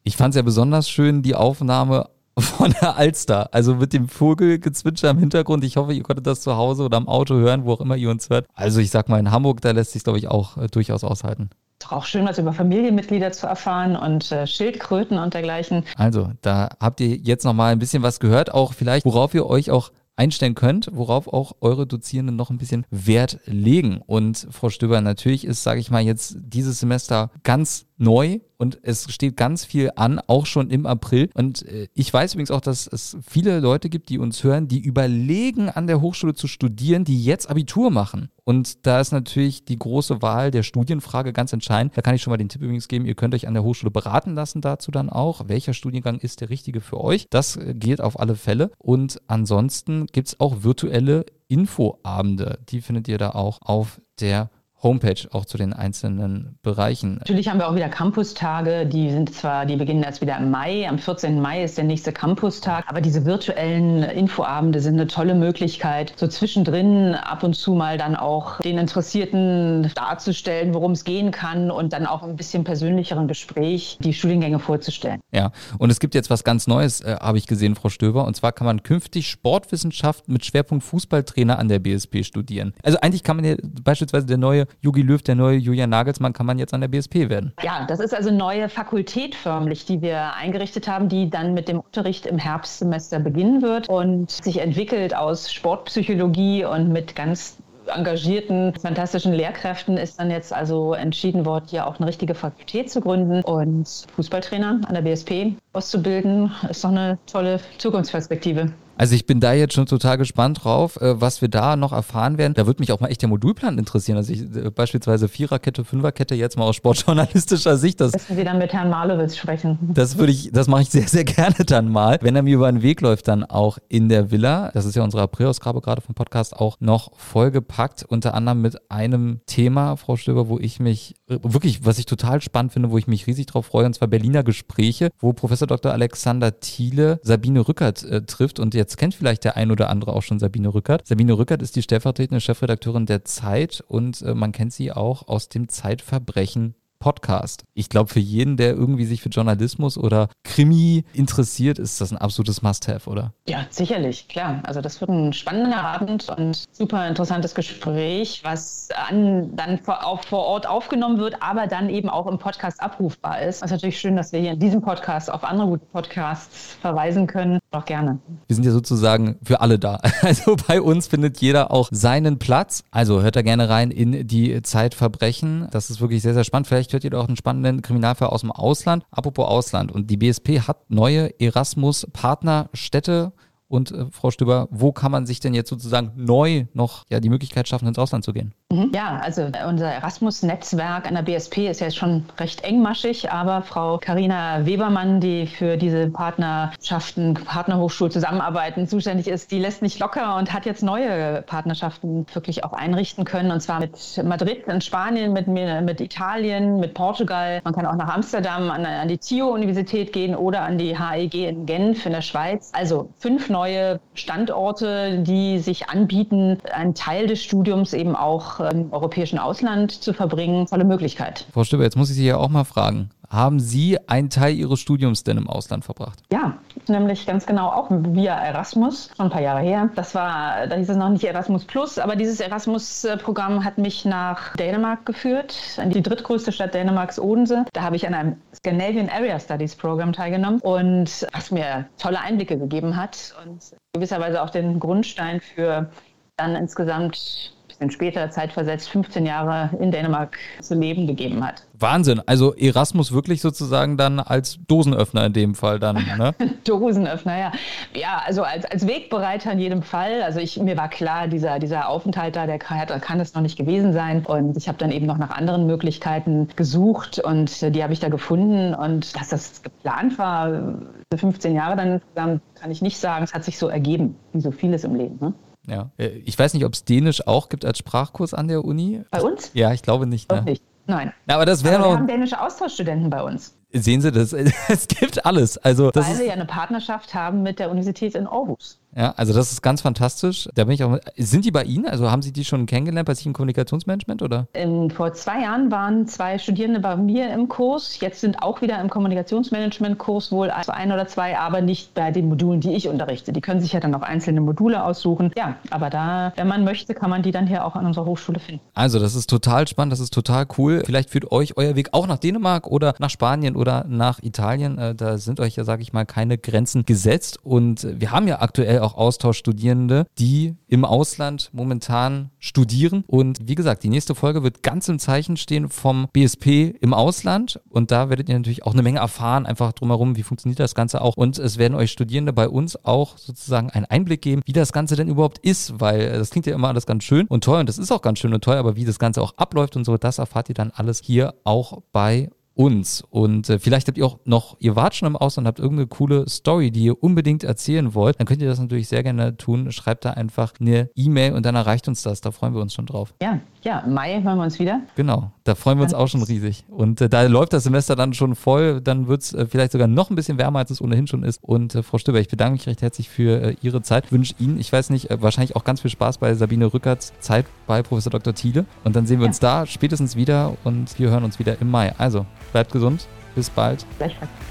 Ich 0.04 0.16
fand 0.16 0.34
es 0.34 0.36
ja 0.36 0.42
besonders 0.42 0.88
schön, 0.88 1.22
die 1.22 1.34
Aufnahme 1.34 2.08
von 2.38 2.74
der 2.80 2.96
Alster, 2.96 3.52
also 3.54 3.76
mit 3.76 3.92
dem 3.92 4.08
Vogelgezwitscher 4.08 5.10
im 5.10 5.18
Hintergrund. 5.18 5.64
Ich 5.64 5.76
hoffe, 5.76 5.94
ihr 5.94 6.02
konntet 6.02 6.26
das 6.26 6.42
zu 6.42 6.56
Hause 6.56 6.84
oder 6.84 6.96
am 6.96 7.08
Auto 7.08 7.34
hören, 7.34 7.64
wo 7.64 7.72
auch 7.72 7.80
immer 7.80 7.96
ihr 7.96 8.10
uns 8.10 8.28
hört. 8.28 8.46
Also 8.54 8.80
ich 8.80 8.90
sag 8.90 9.08
mal, 9.08 9.18
in 9.18 9.30
Hamburg, 9.30 9.60
da 9.62 9.70
lässt 9.70 9.92
sich 9.92 10.04
glaube 10.04 10.18
ich 10.18 10.28
auch 10.28 10.56
äh, 10.58 10.68
durchaus 10.68 11.02
aushalten. 11.02 11.50
Auch 11.88 12.04
schön, 12.04 12.26
was 12.26 12.38
über 12.38 12.52
Familienmitglieder 12.52 13.32
zu 13.32 13.46
erfahren 13.46 13.96
und 13.96 14.32
äh, 14.32 14.46
Schildkröten 14.46 15.18
und 15.18 15.34
dergleichen. 15.34 15.84
Also, 15.96 16.32
da 16.42 16.70
habt 16.80 17.00
ihr 17.00 17.16
jetzt 17.16 17.44
noch 17.44 17.52
mal 17.52 17.72
ein 17.72 17.78
bisschen 17.78 18.02
was 18.02 18.18
gehört, 18.18 18.52
auch 18.52 18.72
vielleicht, 18.72 19.06
worauf 19.06 19.34
ihr 19.34 19.46
euch 19.46 19.70
auch 19.70 19.92
einstellen 20.16 20.54
könnt, 20.54 20.88
worauf 20.92 21.28
auch 21.28 21.52
eure 21.60 21.86
Dozierenden 21.86 22.36
noch 22.36 22.50
ein 22.50 22.58
bisschen 22.58 22.86
Wert 22.90 23.38
legen. 23.44 24.00
Und 24.06 24.48
Frau 24.50 24.70
Stöber, 24.70 25.00
natürlich 25.00 25.44
ist, 25.44 25.62
sage 25.62 25.80
ich 25.80 25.90
mal, 25.90 26.02
jetzt 26.02 26.36
dieses 26.40 26.80
Semester 26.80 27.30
ganz 27.42 27.86
neu 27.98 28.40
und 28.56 28.78
es 28.82 29.12
steht 29.12 29.36
ganz 29.36 29.64
viel 29.64 29.90
an, 29.96 30.20
auch 30.26 30.46
schon 30.46 30.70
im 30.70 30.86
April. 30.86 31.28
Und 31.34 31.66
äh, 31.66 31.88
ich 31.94 32.12
weiß 32.12 32.34
übrigens 32.34 32.50
auch, 32.50 32.60
dass 32.60 32.86
es 32.86 33.16
viele 33.26 33.60
Leute 33.60 33.88
gibt, 33.90 34.08
die 34.08 34.18
uns 34.18 34.42
hören, 34.42 34.68
die 34.68 34.80
überlegen, 34.80 35.68
an 35.68 35.86
der 35.86 36.00
Hochschule 36.00 36.34
zu 36.34 36.48
studieren, 36.48 37.04
die 37.04 37.22
jetzt 37.22 37.48
Abitur 37.48 37.90
machen. 37.90 38.30
Und 38.48 38.86
da 38.86 39.00
ist 39.00 39.10
natürlich 39.10 39.64
die 39.64 39.78
große 39.78 40.22
Wahl 40.22 40.52
der 40.52 40.62
Studienfrage 40.62 41.32
ganz 41.32 41.52
entscheidend. 41.52 41.96
Da 41.96 42.00
kann 42.00 42.14
ich 42.14 42.22
schon 42.22 42.30
mal 42.30 42.36
den 42.36 42.48
Tipp 42.48 42.62
übrigens 42.62 42.86
geben, 42.86 43.04
ihr 43.04 43.16
könnt 43.16 43.34
euch 43.34 43.48
an 43.48 43.54
der 43.54 43.64
Hochschule 43.64 43.90
beraten 43.90 44.36
lassen 44.36 44.60
dazu 44.60 44.92
dann 44.92 45.10
auch. 45.10 45.48
Welcher 45.48 45.74
Studiengang 45.74 46.20
ist 46.20 46.40
der 46.40 46.48
richtige 46.48 46.80
für 46.80 47.00
euch? 47.02 47.26
Das 47.28 47.56
äh, 47.56 47.74
gilt 47.74 48.00
auf 48.00 48.20
alle 48.20 48.36
Fälle. 48.36 48.70
Und 48.78 49.20
ansonsten 49.26 50.06
gibt 50.06 50.28
es 50.28 50.38
auch 50.38 50.62
virtuelle 50.62 51.26
Infoabende. 51.48 52.60
Die 52.68 52.82
findet 52.82 53.08
ihr 53.08 53.18
da 53.18 53.30
auch 53.30 53.58
auf 53.62 54.00
der 54.20 54.50
Homepage 54.82 55.26
auch 55.32 55.46
zu 55.46 55.56
den 55.56 55.72
einzelnen 55.72 56.58
Bereichen. 56.62 57.16
Natürlich 57.18 57.48
haben 57.48 57.58
wir 57.58 57.68
auch 57.68 57.74
wieder 57.74 57.88
Campustage, 57.88 58.86
die 58.86 59.10
sind 59.10 59.34
zwar, 59.34 59.64
die 59.64 59.76
beginnen 59.76 60.02
erst 60.02 60.20
wieder 60.20 60.36
im 60.36 60.50
Mai, 60.50 60.86
am 60.88 60.98
14. 60.98 61.40
Mai 61.40 61.64
ist 61.64 61.78
der 61.78 61.84
nächste 61.84 62.12
Campustag, 62.12 62.84
aber 62.86 63.00
diese 63.00 63.24
virtuellen 63.24 64.02
Infoabende 64.02 64.80
sind 64.80 64.94
eine 64.94 65.06
tolle 65.06 65.34
Möglichkeit, 65.34 66.12
so 66.16 66.26
zwischendrin 66.26 67.14
ab 67.14 67.42
und 67.42 67.54
zu 67.54 67.72
mal 67.74 67.96
dann 67.96 68.16
auch 68.16 68.60
den 68.60 68.76
Interessierten 68.76 69.90
darzustellen, 69.94 70.74
worum 70.74 70.92
es 70.92 71.04
gehen 71.04 71.30
kann 71.30 71.70
und 71.70 71.92
dann 71.92 72.06
auch 72.06 72.22
ein 72.22 72.36
bisschen 72.36 72.64
persönlicheren 72.64 73.28
Gespräch 73.28 73.98
die 74.00 74.12
Studiengänge 74.12 74.58
vorzustellen. 74.58 75.20
Ja, 75.32 75.52
und 75.78 75.90
es 75.90 76.00
gibt 76.00 76.14
jetzt 76.14 76.28
was 76.28 76.44
ganz 76.44 76.66
Neues, 76.66 77.00
äh, 77.00 77.16
habe 77.20 77.38
ich 77.38 77.46
gesehen, 77.46 77.76
Frau 77.76 77.88
Stöber, 77.88 78.26
und 78.26 78.36
zwar 78.36 78.52
kann 78.52 78.66
man 78.66 78.82
künftig 78.82 79.28
Sportwissenschaft 79.28 80.28
mit 80.28 80.44
Schwerpunkt 80.44 80.84
Fußballtrainer 80.84 81.58
an 81.58 81.68
der 81.68 81.78
BSP 81.78 82.24
studieren. 82.24 82.74
Also 82.82 82.98
eigentlich 83.00 83.22
kann 83.22 83.36
man 83.36 83.44
ja 83.44 83.56
beispielsweise 83.82 84.26
der 84.26 84.36
neue 84.36 84.66
Jogi 84.80 85.02
Löw, 85.02 85.22
der 85.22 85.34
neue 85.34 85.56
Julian 85.56 85.90
Nagelsmann, 85.90 86.32
kann 86.32 86.46
man 86.46 86.58
jetzt 86.58 86.74
an 86.74 86.80
der 86.80 86.88
BSP 86.88 87.28
werden. 87.28 87.52
Ja, 87.62 87.84
das 87.86 88.00
ist 88.00 88.14
also 88.14 88.30
neue 88.30 88.68
Fakultät 88.68 89.34
förmlich, 89.34 89.86
die 89.86 90.02
wir 90.02 90.34
eingerichtet 90.34 90.88
haben, 90.88 91.08
die 91.08 91.30
dann 91.30 91.54
mit 91.54 91.68
dem 91.68 91.80
Unterricht 91.80 92.26
im 92.26 92.38
Herbstsemester 92.38 93.18
beginnen 93.18 93.62
wird 93.62 93.88
und 93.88 94.30
sich 94.30 94.60
entwickelt 94.60 95.14
aus 95.14 95.52
Sportpsychologie 95.52 96.64
und 96.64 96.92
mit 96.92 97.16
ganz 97.16 97.56
engagierten, 97.88 98.74
fantastischen 98.74 99.32
Lehrkräften 99.32 99.96
ist 99.96 100.18
dann 100.18 100.30
jetzt 100.30 100.52
also 100.52 100.94
entschieden 100.94 101.44
worden, 101.44 101.66
hier 101.68 101.86
auch 101.86 101.98
eine 101.98 102.08
richtige 102.08 102.34
Fakultät 102.34 102.90
zu 102.90 103.00
gründen 103.00 103.42
und 103.42 104.06
Fußballtrainer 104.14 104.80
an 104.86 104.94
der 104.94 105.02
BSP 105.02 105.54
auszubilden, 105.72 106.50
ist 106.68 106.84
doch 106.84 106.90
eine 106.90 107.18
tolle 107.26 107.60
Zukunftsperspektive. 107.78 108.72
Also 108.98 109.14
ich 109.14 109.26
bin 109.26 109.40
da 109.40 109.52
jetzt 109.52 109.74
schon 109.74 109.86
total 109.86 110.16
gespannt 110.16 110.64
drauf, 110.64 111.00
äh, 111.00 111.20
was 111.20 111.42
wir 111.42 111.48
da 111.48 111.76
noch 111.76 111.92
erfahren 111.92 112.38
werden. 112.38 112.54
Da 112.54 112.66
würde 112.66 112.80
mich 112.80 112.92
auch 112.92 113.00
mal 113.00 113.08
echt 113.08 113.22
der 113.22 113.28
Modulplan 113.28 113.78
interessieren. 113.78 114.16
Also 114.16 114.32
ich, 114.32 114.42
äh, 114.42 114.70
beispielsweise 114.70 115.28
Viererkette, 115.28 115.84
Fünferkette 115.84 116.34
jetzt 116.34 116.56
mal 116.56 116.64
aus 116.64 116.76
sportjournalistischer 116.76 117.76
Sicht. 117.76 118.00
Das 118.00 118.12
Müssen 118.12 118.36
Sie 118.36 118.44
dann 118.44 118.58
mit 118.58 118.72
Herrn 118.72 118.88
Malowitz 118.88 119.36
sprechen. 119.36 119.78
Das 119.94 120.16
würde 120.16 120.32
ich, 120.32 120.50
das 120.52 120.66
mache 120.66 120.82
ich 120.82 120.90
sehr, 120.90 121.08
sehr 121.08 121.24
gerne 121.24 121.64
dann 121.66 121.90
mal. 121.90 122.18
Wenn 122.22 122.36
er 122.36 122.42
mir 122.42 122.54
über 122.54 122.70
den 122.72 122.82
Weg 122.82 123.00
läuft, 123.00 123.28
dann 123.28 123.44
auch 123.44 123.78
in 123.88 124.08
der 124.08 124.30
Villa. 124.30 124.70
Das 124.72 124.86
ist 124.86 124.96
ja 124.96 125.04
unsere 125.04 125.22
Aprilausgabe 125.22 125.80
gerade 125.80 126.00
vom 126.00 126.14
Podcast 126.14 126.56
auch 126.56 126.76
noch 126.80 127.10
vollgepackt. 127.16 128.04
Unter 128.08 128.34
anderem 128.34 128.62
mit 128.62 128.90
einem 128.90 129.40
Thema, 129.46 129.96
Frau 129.96 130.16
Stöber, 130.16 130.48
wo 130.48 130.58
ich 130.58 130.80
mich 130.80 131.14
wirklich, 131.26 131.84
was 131.84 131.98
ich 131.98 132.06
total 132.06 132.40
spannend 132.40 132.72
finde, 132.72 132.90
wo 132.90 132.98
ich 132.98 133.06
mich 133.06 133.26
riesig 133.26 133.46
drauf 133.46 133.66
freue, 133.66 133.86
und 133.86 133.94
zwar 133.94 134.08
Berliner 134.08 134.42
Gespräche, 134.42 135.10
wo 135.18 135.32
Professor 135.32 135.66
Dr. 135.66 135.92
Alexander 135.92 136.60
Thiele 136.60 137.20
Sabine 137.22 137.66
Rückert 137.66 138.02
äh, 138.04 138.22
trifft 138.22 138.58
und 138.58 138.74
jetzt 138.74 138.85
kennt 138.94 139.14
vielleicht 139.14 139.42
der 139.42 139.56
ein 139.56 139.72
oder 139.72 139.90
andere 139.90 140.12
auch 140.12 140.22
schon 140.22 140.38
Sabine 140.38 140.72
Rückert. 140.72 141.06
Sabine 141.06 141.36
Rückert 141.36 141.62
ist 141.62 141.74
die 141.74 141.82
stellvertretende 141.82 142.40
Chefredakteurin 142.40 143.06
der 143.06 143.24
Zeit 143.24 143.82
und 143.88 144.22
äh, 144.22 144.34
man 144.34 144.52
kennt 144.52 144.72
sie 144.72 144.92
auch 144.92 145.26
aus 145.26 145.48
dem 145.48 145.68
Zeitverbrechen 145.68 146.76
Podcast. 146.98 147.64
Ich 147.74 147.88
glaube, 147.88 148.10
für 148.10 148.20
jeden, 148.20 148.56
der 148.56 148.70
irgendwie 148.70 149.04
sich 149.04 149.20
für 149.20 149.28
Journalismus 149.28 149.98
oder 149.98 150.28
Krimi 150.44 151.04
interessiert, 151.12 151.78
ist 151.78 152.00
das 152.00 152.10
ein 152.10 152.18
absolutes 152.18 152.62
Must-Have, 152.62 153.08
oder? 153.08 153.32
Ja, 153.48 153.66
sicherlich, 153.70 154.28
klar. 154.28 154.60
Also 154.64 154.80
das 154.80 155.00
wird 155.00 155.10
ein 155.10 155.32
spannender 155.32 155.82
Abend 155.82 156.28
und 156.28 156.64
super 156.72 157.06
interessantes 157.06 157.54
Gespräch, 157.54 158.40
was 158.44 158.88
an, 159.08 159.54
dann 159.54 159.78
vor, 159.78 160.06
auch 160.06 160.24
vor 160.24 160.44
Ort 160.46 160.66
aufgenommen 160.66 161.18
wird, 161.18 161.42
aber 161.42 161.66
dann 161.66 161.90
eben 161.90 162.08
auch 162.08 162.26
im 162.26 162.38
Podcast 162.38 162.80
abrufbar 162.80 163.40
ist. 163.42 163.56
Es 163.56 163.62
ist 163.62 163.70
natürlich 163.70 164.00
schön, 164.00 164.16
dass 164.16 164.32
wir 164.32 164.40
hier 164.40 164.52
in 164.52 164.60
diesem 164.60 164.80
Podcast 164.80 165.30
auf 165.30 165.44
andere 165.44 165.68
gute 165.68 165.86
Podcasts 165.86 166.76
verweisen 166.80 167.26
können. 167.26 167.58
Auch 167.70 167.84
gerne. 167.84 168.20
Wir 168.46 168.54
sind 168.54 168.64
ja 168.64 168.72
sozusagen 168.72 169.36
für 169.42 169.60
alle 169.60 169.78
da. 169.78 170.00
Also 170.22 170.56
bei 170.66 170.80
uns 170.80 171.06
findet 171.06 171.40
jeder 171.40 171.70
auch 171.70 171.88
seinen 171.92 172.38
Platz. 172.38 172.82
Also 172.90 173.22
hört 173.22 173.36
da 173.36 173.42
gerne 173.42 173.68
rein 173.68 173.90
in 173.90 174.26
die 174.26 174.62
Zeitverbrechen. 174.62 175.68
Das 175.70 175.90
ist 175.90 176.00
wirklich 176.00 176.22
sehr, 176.22 176.34
sehr 176.34 176.44
spannend. 176.44 176.66
Vielleicht 176.66 176.92
hört 176.92 177.04
ihr 177.04 177.12
auch 177.18 177.28
einen 177.28 177.36
spannenden 177.36 177.82
Kriminalfall 177.82 178.28
aus 178.28 178.40
dem 178.40 178.50
Ausland. 178.50 179.04
Apropos 179.10 179.46
Ausland. 179.46 179.92
Und 179.92 180.10
die 180.10 180.16
BSP 180.16 180.60
hat 180.60 180.90
neue 180.90 181.38
Erasmus-Partnerstädte 181.38 183.32
und 183.68 183.90
äh, 183.90 184.06
Frau 184.10 184.30
Stüber, 184.30 184.68
wo 184.70 184.92
kann 184.92 185.12
man 185.12 185.26
sich 185.26 185.40
denn 185.40 185.54
jetzt 185.54 185.70
sozusagen 185.70 186.12
neu 186.16 186.66
noch 186.72 187.04
ja, 187.08 187.20
die 187.20 187.28
Möglichkeit 187.28 187.68
schaffen, 187.68 187.88
ins 187.88 187.98
Ausland 187.98 188.24
zu 188.24 188.32
gehen? 188.32 188.54
Mhm. 188.72 188.90
Ja, 188.92 189.20
also 189.22 189.48
unser 189.68 189.92
Erasmus-Netzwerk 189.92 191.06
an 191.06 191.14
der 191.14 191.22
BSP 191.22 191.68
ist 191.68 191.80
ja 191.80 191.90
schon 191.90 192.24
recht 192.38 192.64
engmaschig, 192.64 193.30
aber 193.30 193.62
Frau 193.62 193.98
Karina 193.98 194.66
Webermann, 194.66 195.20
die 195.20 195.46
für 195.46 195.76
diese 195.76 196.08
Partnerschaften, 196.08 197.34
Partnerhochschul 197.34 198.10
zusammenarbeiten 198.10 198.88
zuständig 198.88 199.28
ist, 199.28 199.52
die 199.52 199.60
lässt 199.60 199.82
nicht 199.82 200.00
locker 200.00 200.36
und 200.36 200.52
hat 200.52 200.66
jetzt 200.66 200.82
neue 200.82 201.42
Partnerschaften 201.42 202.26
wirklich 202.32 202.64
auch 202.64 202.72
einrichten 202.72 203.24
können. 203.24 203.52
Und 203.52 203.60
zwar 203.60 203.78
mit 203.78 204.20
Madrid 204.24 204.66
in 204.66 204.80
Spanien, 204.80 205.32
mit, 205.32 205.46
mit 205.46 206.00
Italien, 206.00 206.80
mit 206.80 206.94
Portugal. 206.94 207.60
Man 207.62 207.72
kann 207.72 207.86
auch 207.86 207.94
nach 207.94 208.12
Amsterdam 208.12 208.70
an, 208.70 208.84
an 208.84 209.06
die 209.06 209.18
TIO-Universität 209.18 210.12
gehen 210.12 210.34
oder 210.34 210.62
an 210.62 210.76
die 210.76 210.98
HEG 210.98 211.34
in 211.34 211.66
Genf 211.66 212.04
in 212.04 212.12
der 212.12 212.22
Schweiz. 212.22 212.72
Also 212.74 213.10
fünf 213.18 213.48
neue 213.48 214.00
Standorte, 214.14 215.20
die 215.20 215.60
sich 215.60 215.88
anbieten, 215.88 216.58
einen 216.72 216.94
Teil 216.94 217.28
des 217.28 217.44
Studiums 217.44 217.92
eben 217.92 218.16
auch 218.16 218.55
im 218.60 218.92
europäischen 218.92 219.38
Ausland 219.38 219.92
zu 219.92 220.12
verbringen. 220.12 220.66
Tolle 220.66 220.84
Möglichkeit. 220.84 221.46
Frau 221.52 221.64
Stöber, 221.64 221.84
jetzt 221.84 221.96
muss 221.96 222.10
ich 222.10 222.16
Sie 222.16 222.26
ja 222.26 222.36
auch 222.36 222.48
mal 222.48 222.64
fragen. 222.64 223.10
Haben 223.28 223.58
Sie 223.58 223.98
einen 224.08 224.30
Teil 224.30 224.54
Ihres 224.54 224.80
Studiums 224.80 225.24
denn 225.24 225.36
im 225.36 225.48
Ausland 225.48 225.84
verbracht? 225.84 226.22
Ja, 226.32 226.58
nämlich 226.86 227.26
ganz 227.26 227.46
genau 227.46 227.68
auch 227.70 227.88
via 227.90 228.36
Erasmus, 228.36 229.10
schon 229.16 229.26
ein 229.26 229.30
paar 229.30 229.42
Jahre 229.42 229.60
her. 229.60 229.90
Das 229.96 230.14
war, 230.14 230.66
da 230.68 230.76
hieß 230.76 230.90
es 230.90 230.96
noch 230.96 231.08
nicht 231.08 231.24
Erasmus 231.24 231.64
Plus, 231.64 231.98
aber 231.98 232.14
dieses 232.14 232.40
Erasmus-Programm 232.40 233.64
hat 233.64 233.78
mich 233.78 234.04
nach 234.04 234.54
Dänemark 234.56 235.06
geführt, 235.06 235.56
in 235.82 235.90
die 235.90 236.02
drittgrößte 236.02 236.52
Stadt 236.52 236.74
Dänemarks, 236.74 237.18
Odense. 237.18 237.64
Da 237.72 237.82
habe 237.82 237.96
ich 237.96 238.06
an 238.06 238.14
einem 238.14 238.36
Scandinavian 238.54 239.08
Area 239.08 239.40
Studies 239.40 239.74
Program 239.74 240.12
teilgenommen 240.12 240.60
und 240.60 241.26
was 241.32 241.50
mir 241.50 241.86
tolle 241.98 242.20
Einblicke 242.20 242.58
gegeben 242.58 242.96
hat 242.96 243.34
und 243.44 243.60
gewisserweise 243.92 244.42
auch 244.42 244.50
den 244.50 244.78
Grundstein 244.78 245.40
für 245.40 245.90
dann 246.36 246.54
insgesamt 246.54 247.55
bisschen 247.76 247.90
später, 247.90 248.30
zeitversetzt, 248.30 248.88
15 248.88 249.26
Jahre 249.26 249.70
in 249.80 249.90
Dänemark 249.90 250.36
zu 250.60 250.74
leben 250.74 251.06
gegeben 251.06 251.44
hat. 251.44 251.62
Wahnsinn. 251.78 252.22
Also 252.24 252.54
Erasmus 252.54 253.12
wirklich 253.12 253.42
sozusagen 253.42 253.96
dann 253.96 254.18
als 254.18 254.58
Dosenöffner 254.66 255.26
in 255.26 255.32
dem 255.34 255.54
Fall 255.54 255.78
dann, 255.78 255.96
ne? 256.18 256.34
Dosenöffner, 256.64 257.38
ja. 257.38 257.52
Ja, 257.94 258.22
also 258.24 258.42
als, 258.42 258.64
als 258.64 258.86
Wegbereiter 258.86 259.52
in 259.52 259.58
jedem 259.58 259.82
Fall. 259.82 260.22
Also 260.22 260.40
ich, 260.40 260.58
mir 260.58 260.76
war 260.76 260.88
klar, 260.88 261.28
dieser, 261.28 261.58
dieser 261.58 261.88
Aufenthalt 261.88 262.36
da, 262.36 262.46
der 262.46 262.58
kann, 262.58 262.86
kann 263.00 263.20
es 263.20 263.34
noch 263.34 263.42
nicht 263.42 263.58
gewesen 263.58 263.92
sein. 263.92 264.24
Und 264.24 264.56
ich 264.56 264.68
habe 264.68 264.78
dann 264.78 264.90
eben 264.90 265.06
noch 265.06 265.18
nach 265.18 265.30
anderen 265.30 265.66
Möglichkeiten 265.66 266.48
gesucht 266.56 267.18
und 267.18 267.74
die 267.74 267.82
habe 267.82 267.92
ich 267.92 268.00
da 268.00 268.08
gefunden. 268.08 268.74
Und 268.74 269.14
dass 269.16 269.28
das 269.28 269.62
geplant 269.62 270.18
war, 270.18 270.78
15 271.14 271.54
Jahre 271.54 271.76
dann 271.76 271.92
insgesamt, 271.92 272.42
kann 272.54 272.70
ich 272.70 272.80
nicht 272.80 272.96
sagen. 272.96 273.24
Es 273.24 273.34
hat 273.34 273.44
sich 273.44 273.58
so 273.58 273.68
ergeben, 273.68 274.16
wie 274.32 274.40
so 274.40 274.50
vieles 274.50 274.84
im 274.84 274.94
Leben. 274.94 275.18
Ne? 275.20 275.34
Ja. 275.66 275.90
Äh, 275.98 276.08
ich 276.24 276.38
weiß 276.38 276.54
nicht, 276.54 276.64
ob 276.64 276.74
es 276.74 276.84
Dänisch 276.84 277.26
auch 277.26 277.48
gibt 277.48 277.64
als 277.64 277.78
Sprachkurs 277.78 278.34
an 278.34 278.48
der 278.48 278.64
Uni. 278.64 279.02
Bei 279.10 279.22
uns? 279.22 279.50
Ja, 279.54 279.72
ich 279.72 279.82
glaube 279.82 280.06
nicht. 280.06 280.30
Ne? 280.30 280.42
nicht. 280.42 280.62
Nein. 280.86 281.12
aber 281.26 281.46
das 281.46 281.64
wäre 281.64 281.80
noch. 281.80 281.90
Wir 281.90 281.96
haben 281.96 282.06
dänische 282.06 282.40
Austauschstudenten 282.40 283.10
bei 283.10 283.22
uns. 283.22 283.56
Sehen 283.72 284.00
Sie 284.00 284.12
das? 284.12 284.32
Es 284.68 284.86
gibt 284.88 285.26
alles. 285.26 285.58
Also, 285.58 285.90
das 285.90 286.08
Weil 286.08 286.18
wir 286.18 286.26
ja 286.26 286.32
eine 286.32 286.46
Partnerschaft 286.46 287.14
haben 287.14 287.42
mit 287.42 287.58
der 287.58 287.70
Universität 287.70 288.14
in 288.14 288.26
Aarhus. 288.26 288.78
Ja, 288.96 289.12
also 289.16 289.34
das 289.34 289.52
ist 289.52 289.62
ganz 289.62 289.82
fantastisch. 289.82 290.48
Da 290.54 290.64
bin 290.64 290.72
ich 290.72 290.82
auch. 290.82 290.98
Sind 291.16 291.44
die 291.44 291.50
bei 291.50 291.64
Ihnen? 291.64 291.86
Also 291.86 292.10
haben 292.10 292.22
Sie 292.22 292.32
die 292.32 292.46
schon 292.46 292.64
kennengelernt 292.64 293.06
bei 293.06 293.14
sich 293.14 293.26
im 293.26 293.34
Kommunikationsmanagement 293.34 294.22
oder? 294.22 294.48
In, 294.54 294.90
vor 294.90 295.12
zwei 295.12 295.42
Jahren 295.42 295.70
waren 295.70 296.06
zwei 296.06 296.38
Studierende 296.38 296.80
bei 296.80 296.96
mir 296.96 297.30
im 297.32 297.48
Kurs. 297.48 298.00
Jetzt 298.00 298.22
sind 298.22 298.42
auch 298.42 298.62
wieder 298.62 298.80
im 298.80 298.88
Kommunikationsmanagement-Kurs 298.88 300.32
wohl 300.32 300.50
ein 300.50 300.92
oder 300.92 301.06
zwei, 301.06 301.38
aber 301.38 301.60
nicht 301.60 301.92
bei 301.92 302.10
den 302.10 302.28
Modulen, 302.28 302.60
die 302.60 302.72
ich 302.74 302.88
unterrichte. 302.88 303.34
Die 303.34 303.42
können 303.42 303.60
sich 303.60 303.74
ja 303.74 303.80
dann 303.80 303.94
auch 303.94 304.00
einzelne 304.00 304.40
Module 304.40 304.82
aussuchen. 304.82 305.30
Ja, 305.36 305.56
aber 305.70 305.90
da, 305.90 306.32
wenn 306.36 306.48
man 306.48 306.64
möchte, 306.64 306.94
kann 306.94 307.10
man 307.10 307.22
die 307.22 307.32
dann 307.32 307.46
hier 307.46 307.66
auch 307.66 307.76
an 307.76 307.84
unserer 307.84 308.06
Hochschule 308.06 308.40
finden. 308.40 308.62
Also 308.72 308.98
das 308.98 309.14
ist 309.14 309.28
total 309.28 309.68
spannend, 309.68 309.92
das 309.92 310.00
ist 310.00 310.14
total 310.14 310.46
cool. 310.56 310.82
Vielleicht 310.86 311.10
führt 311.10 311.30
euch 311.30 311.58
euer 311.58 311.76
Weg 311.76 311.90
auch 311.92 312.06
nach 312.06 312.18
Dänemark 312.18 312.66
oder 312.66 312.94
nach 312.98 313.10
Spanien 313.10 313.56
oder 313.56 313.84
nach 313.86 314.22
Italien. 314.22 314.78
Äh, 314.78 314.94
da 314.94 315.18
sind 315.18 315.38
euch 315.38 315.56
ja, 315.56 315.64
sage 315.64 315.82
ich 315.82 315.92
mal, 315.92 316.06
keine 316.06 316.38
Grenzen 316.38 316.86
gesetzt. 316.86 317.38
Und 317.42 317.86
wir 318.00 318.10
haben 318.10 318.26
ja 318.26 318.40
aktuell 318.40 318.80
auch 318.80 318.85
Austauschstudierende, 318.94 320.06
die 320.18 320.54
im 320.68 320.84
Ausland 320.84 321.50
momentan 321.52 322.30
studieren. 322.38 323.04
Und 323.06 323.48
wie 323.48 323.54
gesagt, 323.54 323.82
die 323.82 323.88
nächste 323.88 324.14
Folge 324.14 324.42
wird 324.42 324.62
ganz 324.62 324.88
im 324.88 324.98
Zeichen 324.98 325.36
stehen 325.36 325.68
vom 325.68 326.08
BSP 326.12 326.74
im 326.80 326.94
Ausland. 326.94 327.60
Und 327.68 327.90
da 327.90 328.08
werdet 328.08 328.28
ihr 328.28 328.36
natürlich 328.36 328.64
auch 328.64 328.72
eine 328.72 328.82
Menge 328.82 328.98
erfahren, 328.98 329.46
einfach 329.46 329.72
drumherum, 329.72 330.16
wie 330.16 330.22
funktioniert 330.22 330.60
das 330.60 330.74
Ganze 330.74 331.00
auch. 331.00 331.14
Und 331.16 331.38
es 331.38 331.58
werden 331.58 331.74
euch 331.74 331.90
Studierende 331.90 332.32
bei 332.32 332.48
uns 332.48 332.84
auch 332.84 333.18
sozusagen 333.18 333.70
einen 333.70 333.86
Einblick 333.86 334.22
geben, 334.22 334.42
wie 334.44 334.52
das 334.52 334.72
Ganze 334.72 334.96
denn 334.96 335.08
überhaupt 335.08 335.38
ist, 335.38 335.80
weil 335.80 336.12
das 336.12 336.30
klingt 336.30 336.46
ja 336.46 336.54
immer 336.54 336.68
alles 336.68 336.86
ganz 336.86 337.04
schön 337.04 337.26
und 337.26 337.44
toll 337.44 337.60
und 337.60 337.68
das 337.68 337.78
ist 337.78 337.92
auch 337.92 338.02
ganz 338.02 338.18
schön 338.18 338.34
und 338.34 338.42
toll, 338.42 338.56
aber 338.56 338.76
wie 338.76 338.84
das 338.84 338.98
Ganze 338.98 339.22
auch 339.22 339.34
abläuft 339.36 339.76
und 339.76 339.84
so, 339.84 339.96
das 339.96 340.18
erfahrt 340.18 340.48
ihr 340.48 340.54
dann 340.54 340.72
alles 340.74 341.00
hier 341.02 341.34
auch 341.44 341.82
bei 341.92 342.30
uns. 342.56 343.04
Und 343.10 343.48
äh, 343.50 343.58
vielleicht 343.58 343.86
habt 343.86 343.98
ihr 343.98 344.06
auch 344.06 344.18
noch, 344.24 344.56
ihr 344.58 344.74
wart 344.74 344.94
schon 344.94 345.06
im 345.06 345.16
Ausland, 345.16 345.46
habt 345.46 345.58
irgendeine 345.58 345.86
coole 345.86 346.28
Story, 346.28 346.70
die 346.70 346.84
ihr 346.84 347.02
unbedingt 347.02 347.44
erzählen 347.44 347.94
wollt, 347.94 348.18
dann 348.18 348.26
könnt 348.26 348.42
ihr 348.42 348.48
das 348.48 348.58
natürlich 348.58 348.88
sehr 348.88 349.02
gerne 349.02 349.36
tun. 349.36 349.70
Schreibt 349.70 350.04
da 350.04 350.12
einfach 350.12 350.54
eine 350.58 350.90
E-Mail 350.94 351.34
und 351.34 351.44
dann 351.46 351.54
erreicht 351.54 351.86
uns 351.86 352.02
das. 352.02 352.20
Da 352.20 352.30
freuen 352.30 352.54
wir 352.54 352.62
uns 352.62 352.74
schon 352.74 352.86
drauf. 352.86 353.14
Ja, 353.22 353.40
ja, 353.62 353.84
Mai 353.86 354.22
hören 354.22 354.38
wir 354.38 354.44
uns 354.44 354.58
wieder. 354.58 354.80
Genau, 354.96 355.30
da 355.46 355.54
freuen 355.54 355.78
wir 355.78 355.84
uns 355.84 355.94
auch 355.94 356.08
schon 356.08 356.22
riesig. 356.22 356.64
Und 356.68 357.00
äh, 357.00 357.08
da 357.08 357.22
läuft 357.22 357.52
das 357.52 357.62
Semester 357.62 357.94
dann 357.94 358.14
schon 358.14 358.34
voll. 358.34 358.80
Dann 358.80 359.06
wird 359.06 359.22
es 359.22 359.32
äh, 359.32 359.46
vielleicht 359.46 359.70
sogar 359.72 359.86
noch 359.86 360.10
ein 360.10 360.16
bisschen 360.16 360.38
wärmer, 360.38 360.58
als 360.58 360.72
es 360.72 360.82
ohnehin 360.82 361.06
schon 361.06 361.22
ist. 361.22 361.38
Und 361.42 361.76
äh, 361.76 361.84
Frau 361.84 361.98
Stöber, 361.98 362.18
ich 362.18 362.26
bedanke 362.26 362.54
mich 362.54 362.66
recht 362.66 362.82
herzlich 362.82 363.08
für 363.08 363.40
äh, 363.40 363.56
Ihre 363.62 363.80
Zeit. 363.80 364.10
Wünsche 364.10 364.34
Ihnen, 364.40 364.58
ich 364.58 364.72
weiß 364.72 364.90
nicht, 364.90 365.08
äh, 365.10 365.22
wahrscheinlich 365.22 365.54
auch 365.54 365.62
ganz 365.62 365.82
viel 365.82 365.90
Spaß 365.90 366.18
bei 366.18 366.34
Sabine 366.34 366.72
Rückerts 366.72 367.12
Zeit 367.20 367.46
bei 367.68 367.82
Professor 367.82 368.10
Dr. 368.10 368.34
Thiele. 368.34 368.66
Und 368.82 368.96
dann 368.96 369.06
sehen 369.06 369.20
wir 369.20 369.26
ja. 369.26 369.28
uns 369.28 369.38
da 369.38 369.66
spätestens 369.66 370.16
wieder 370.16 370.56
und 370.64 370.98
wir 370.98 371.10
hören 371.10 371.22
uns 371.22 371.38
wieder 371.38 371.60
im 371.60 371.70
Mai. 371.70 371.94
Also, 371.96 372.26
bleibt 372.50 372.72
gesund. 372.72 373.06
Bis 373.36 373.48
bald. 373.48 373.86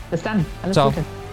Bis 0.09 0.21
dann. 0.21 0.45
Alles 0.63 0.75
Ciao. 0.75 0.91
Gute. 0.91 1.24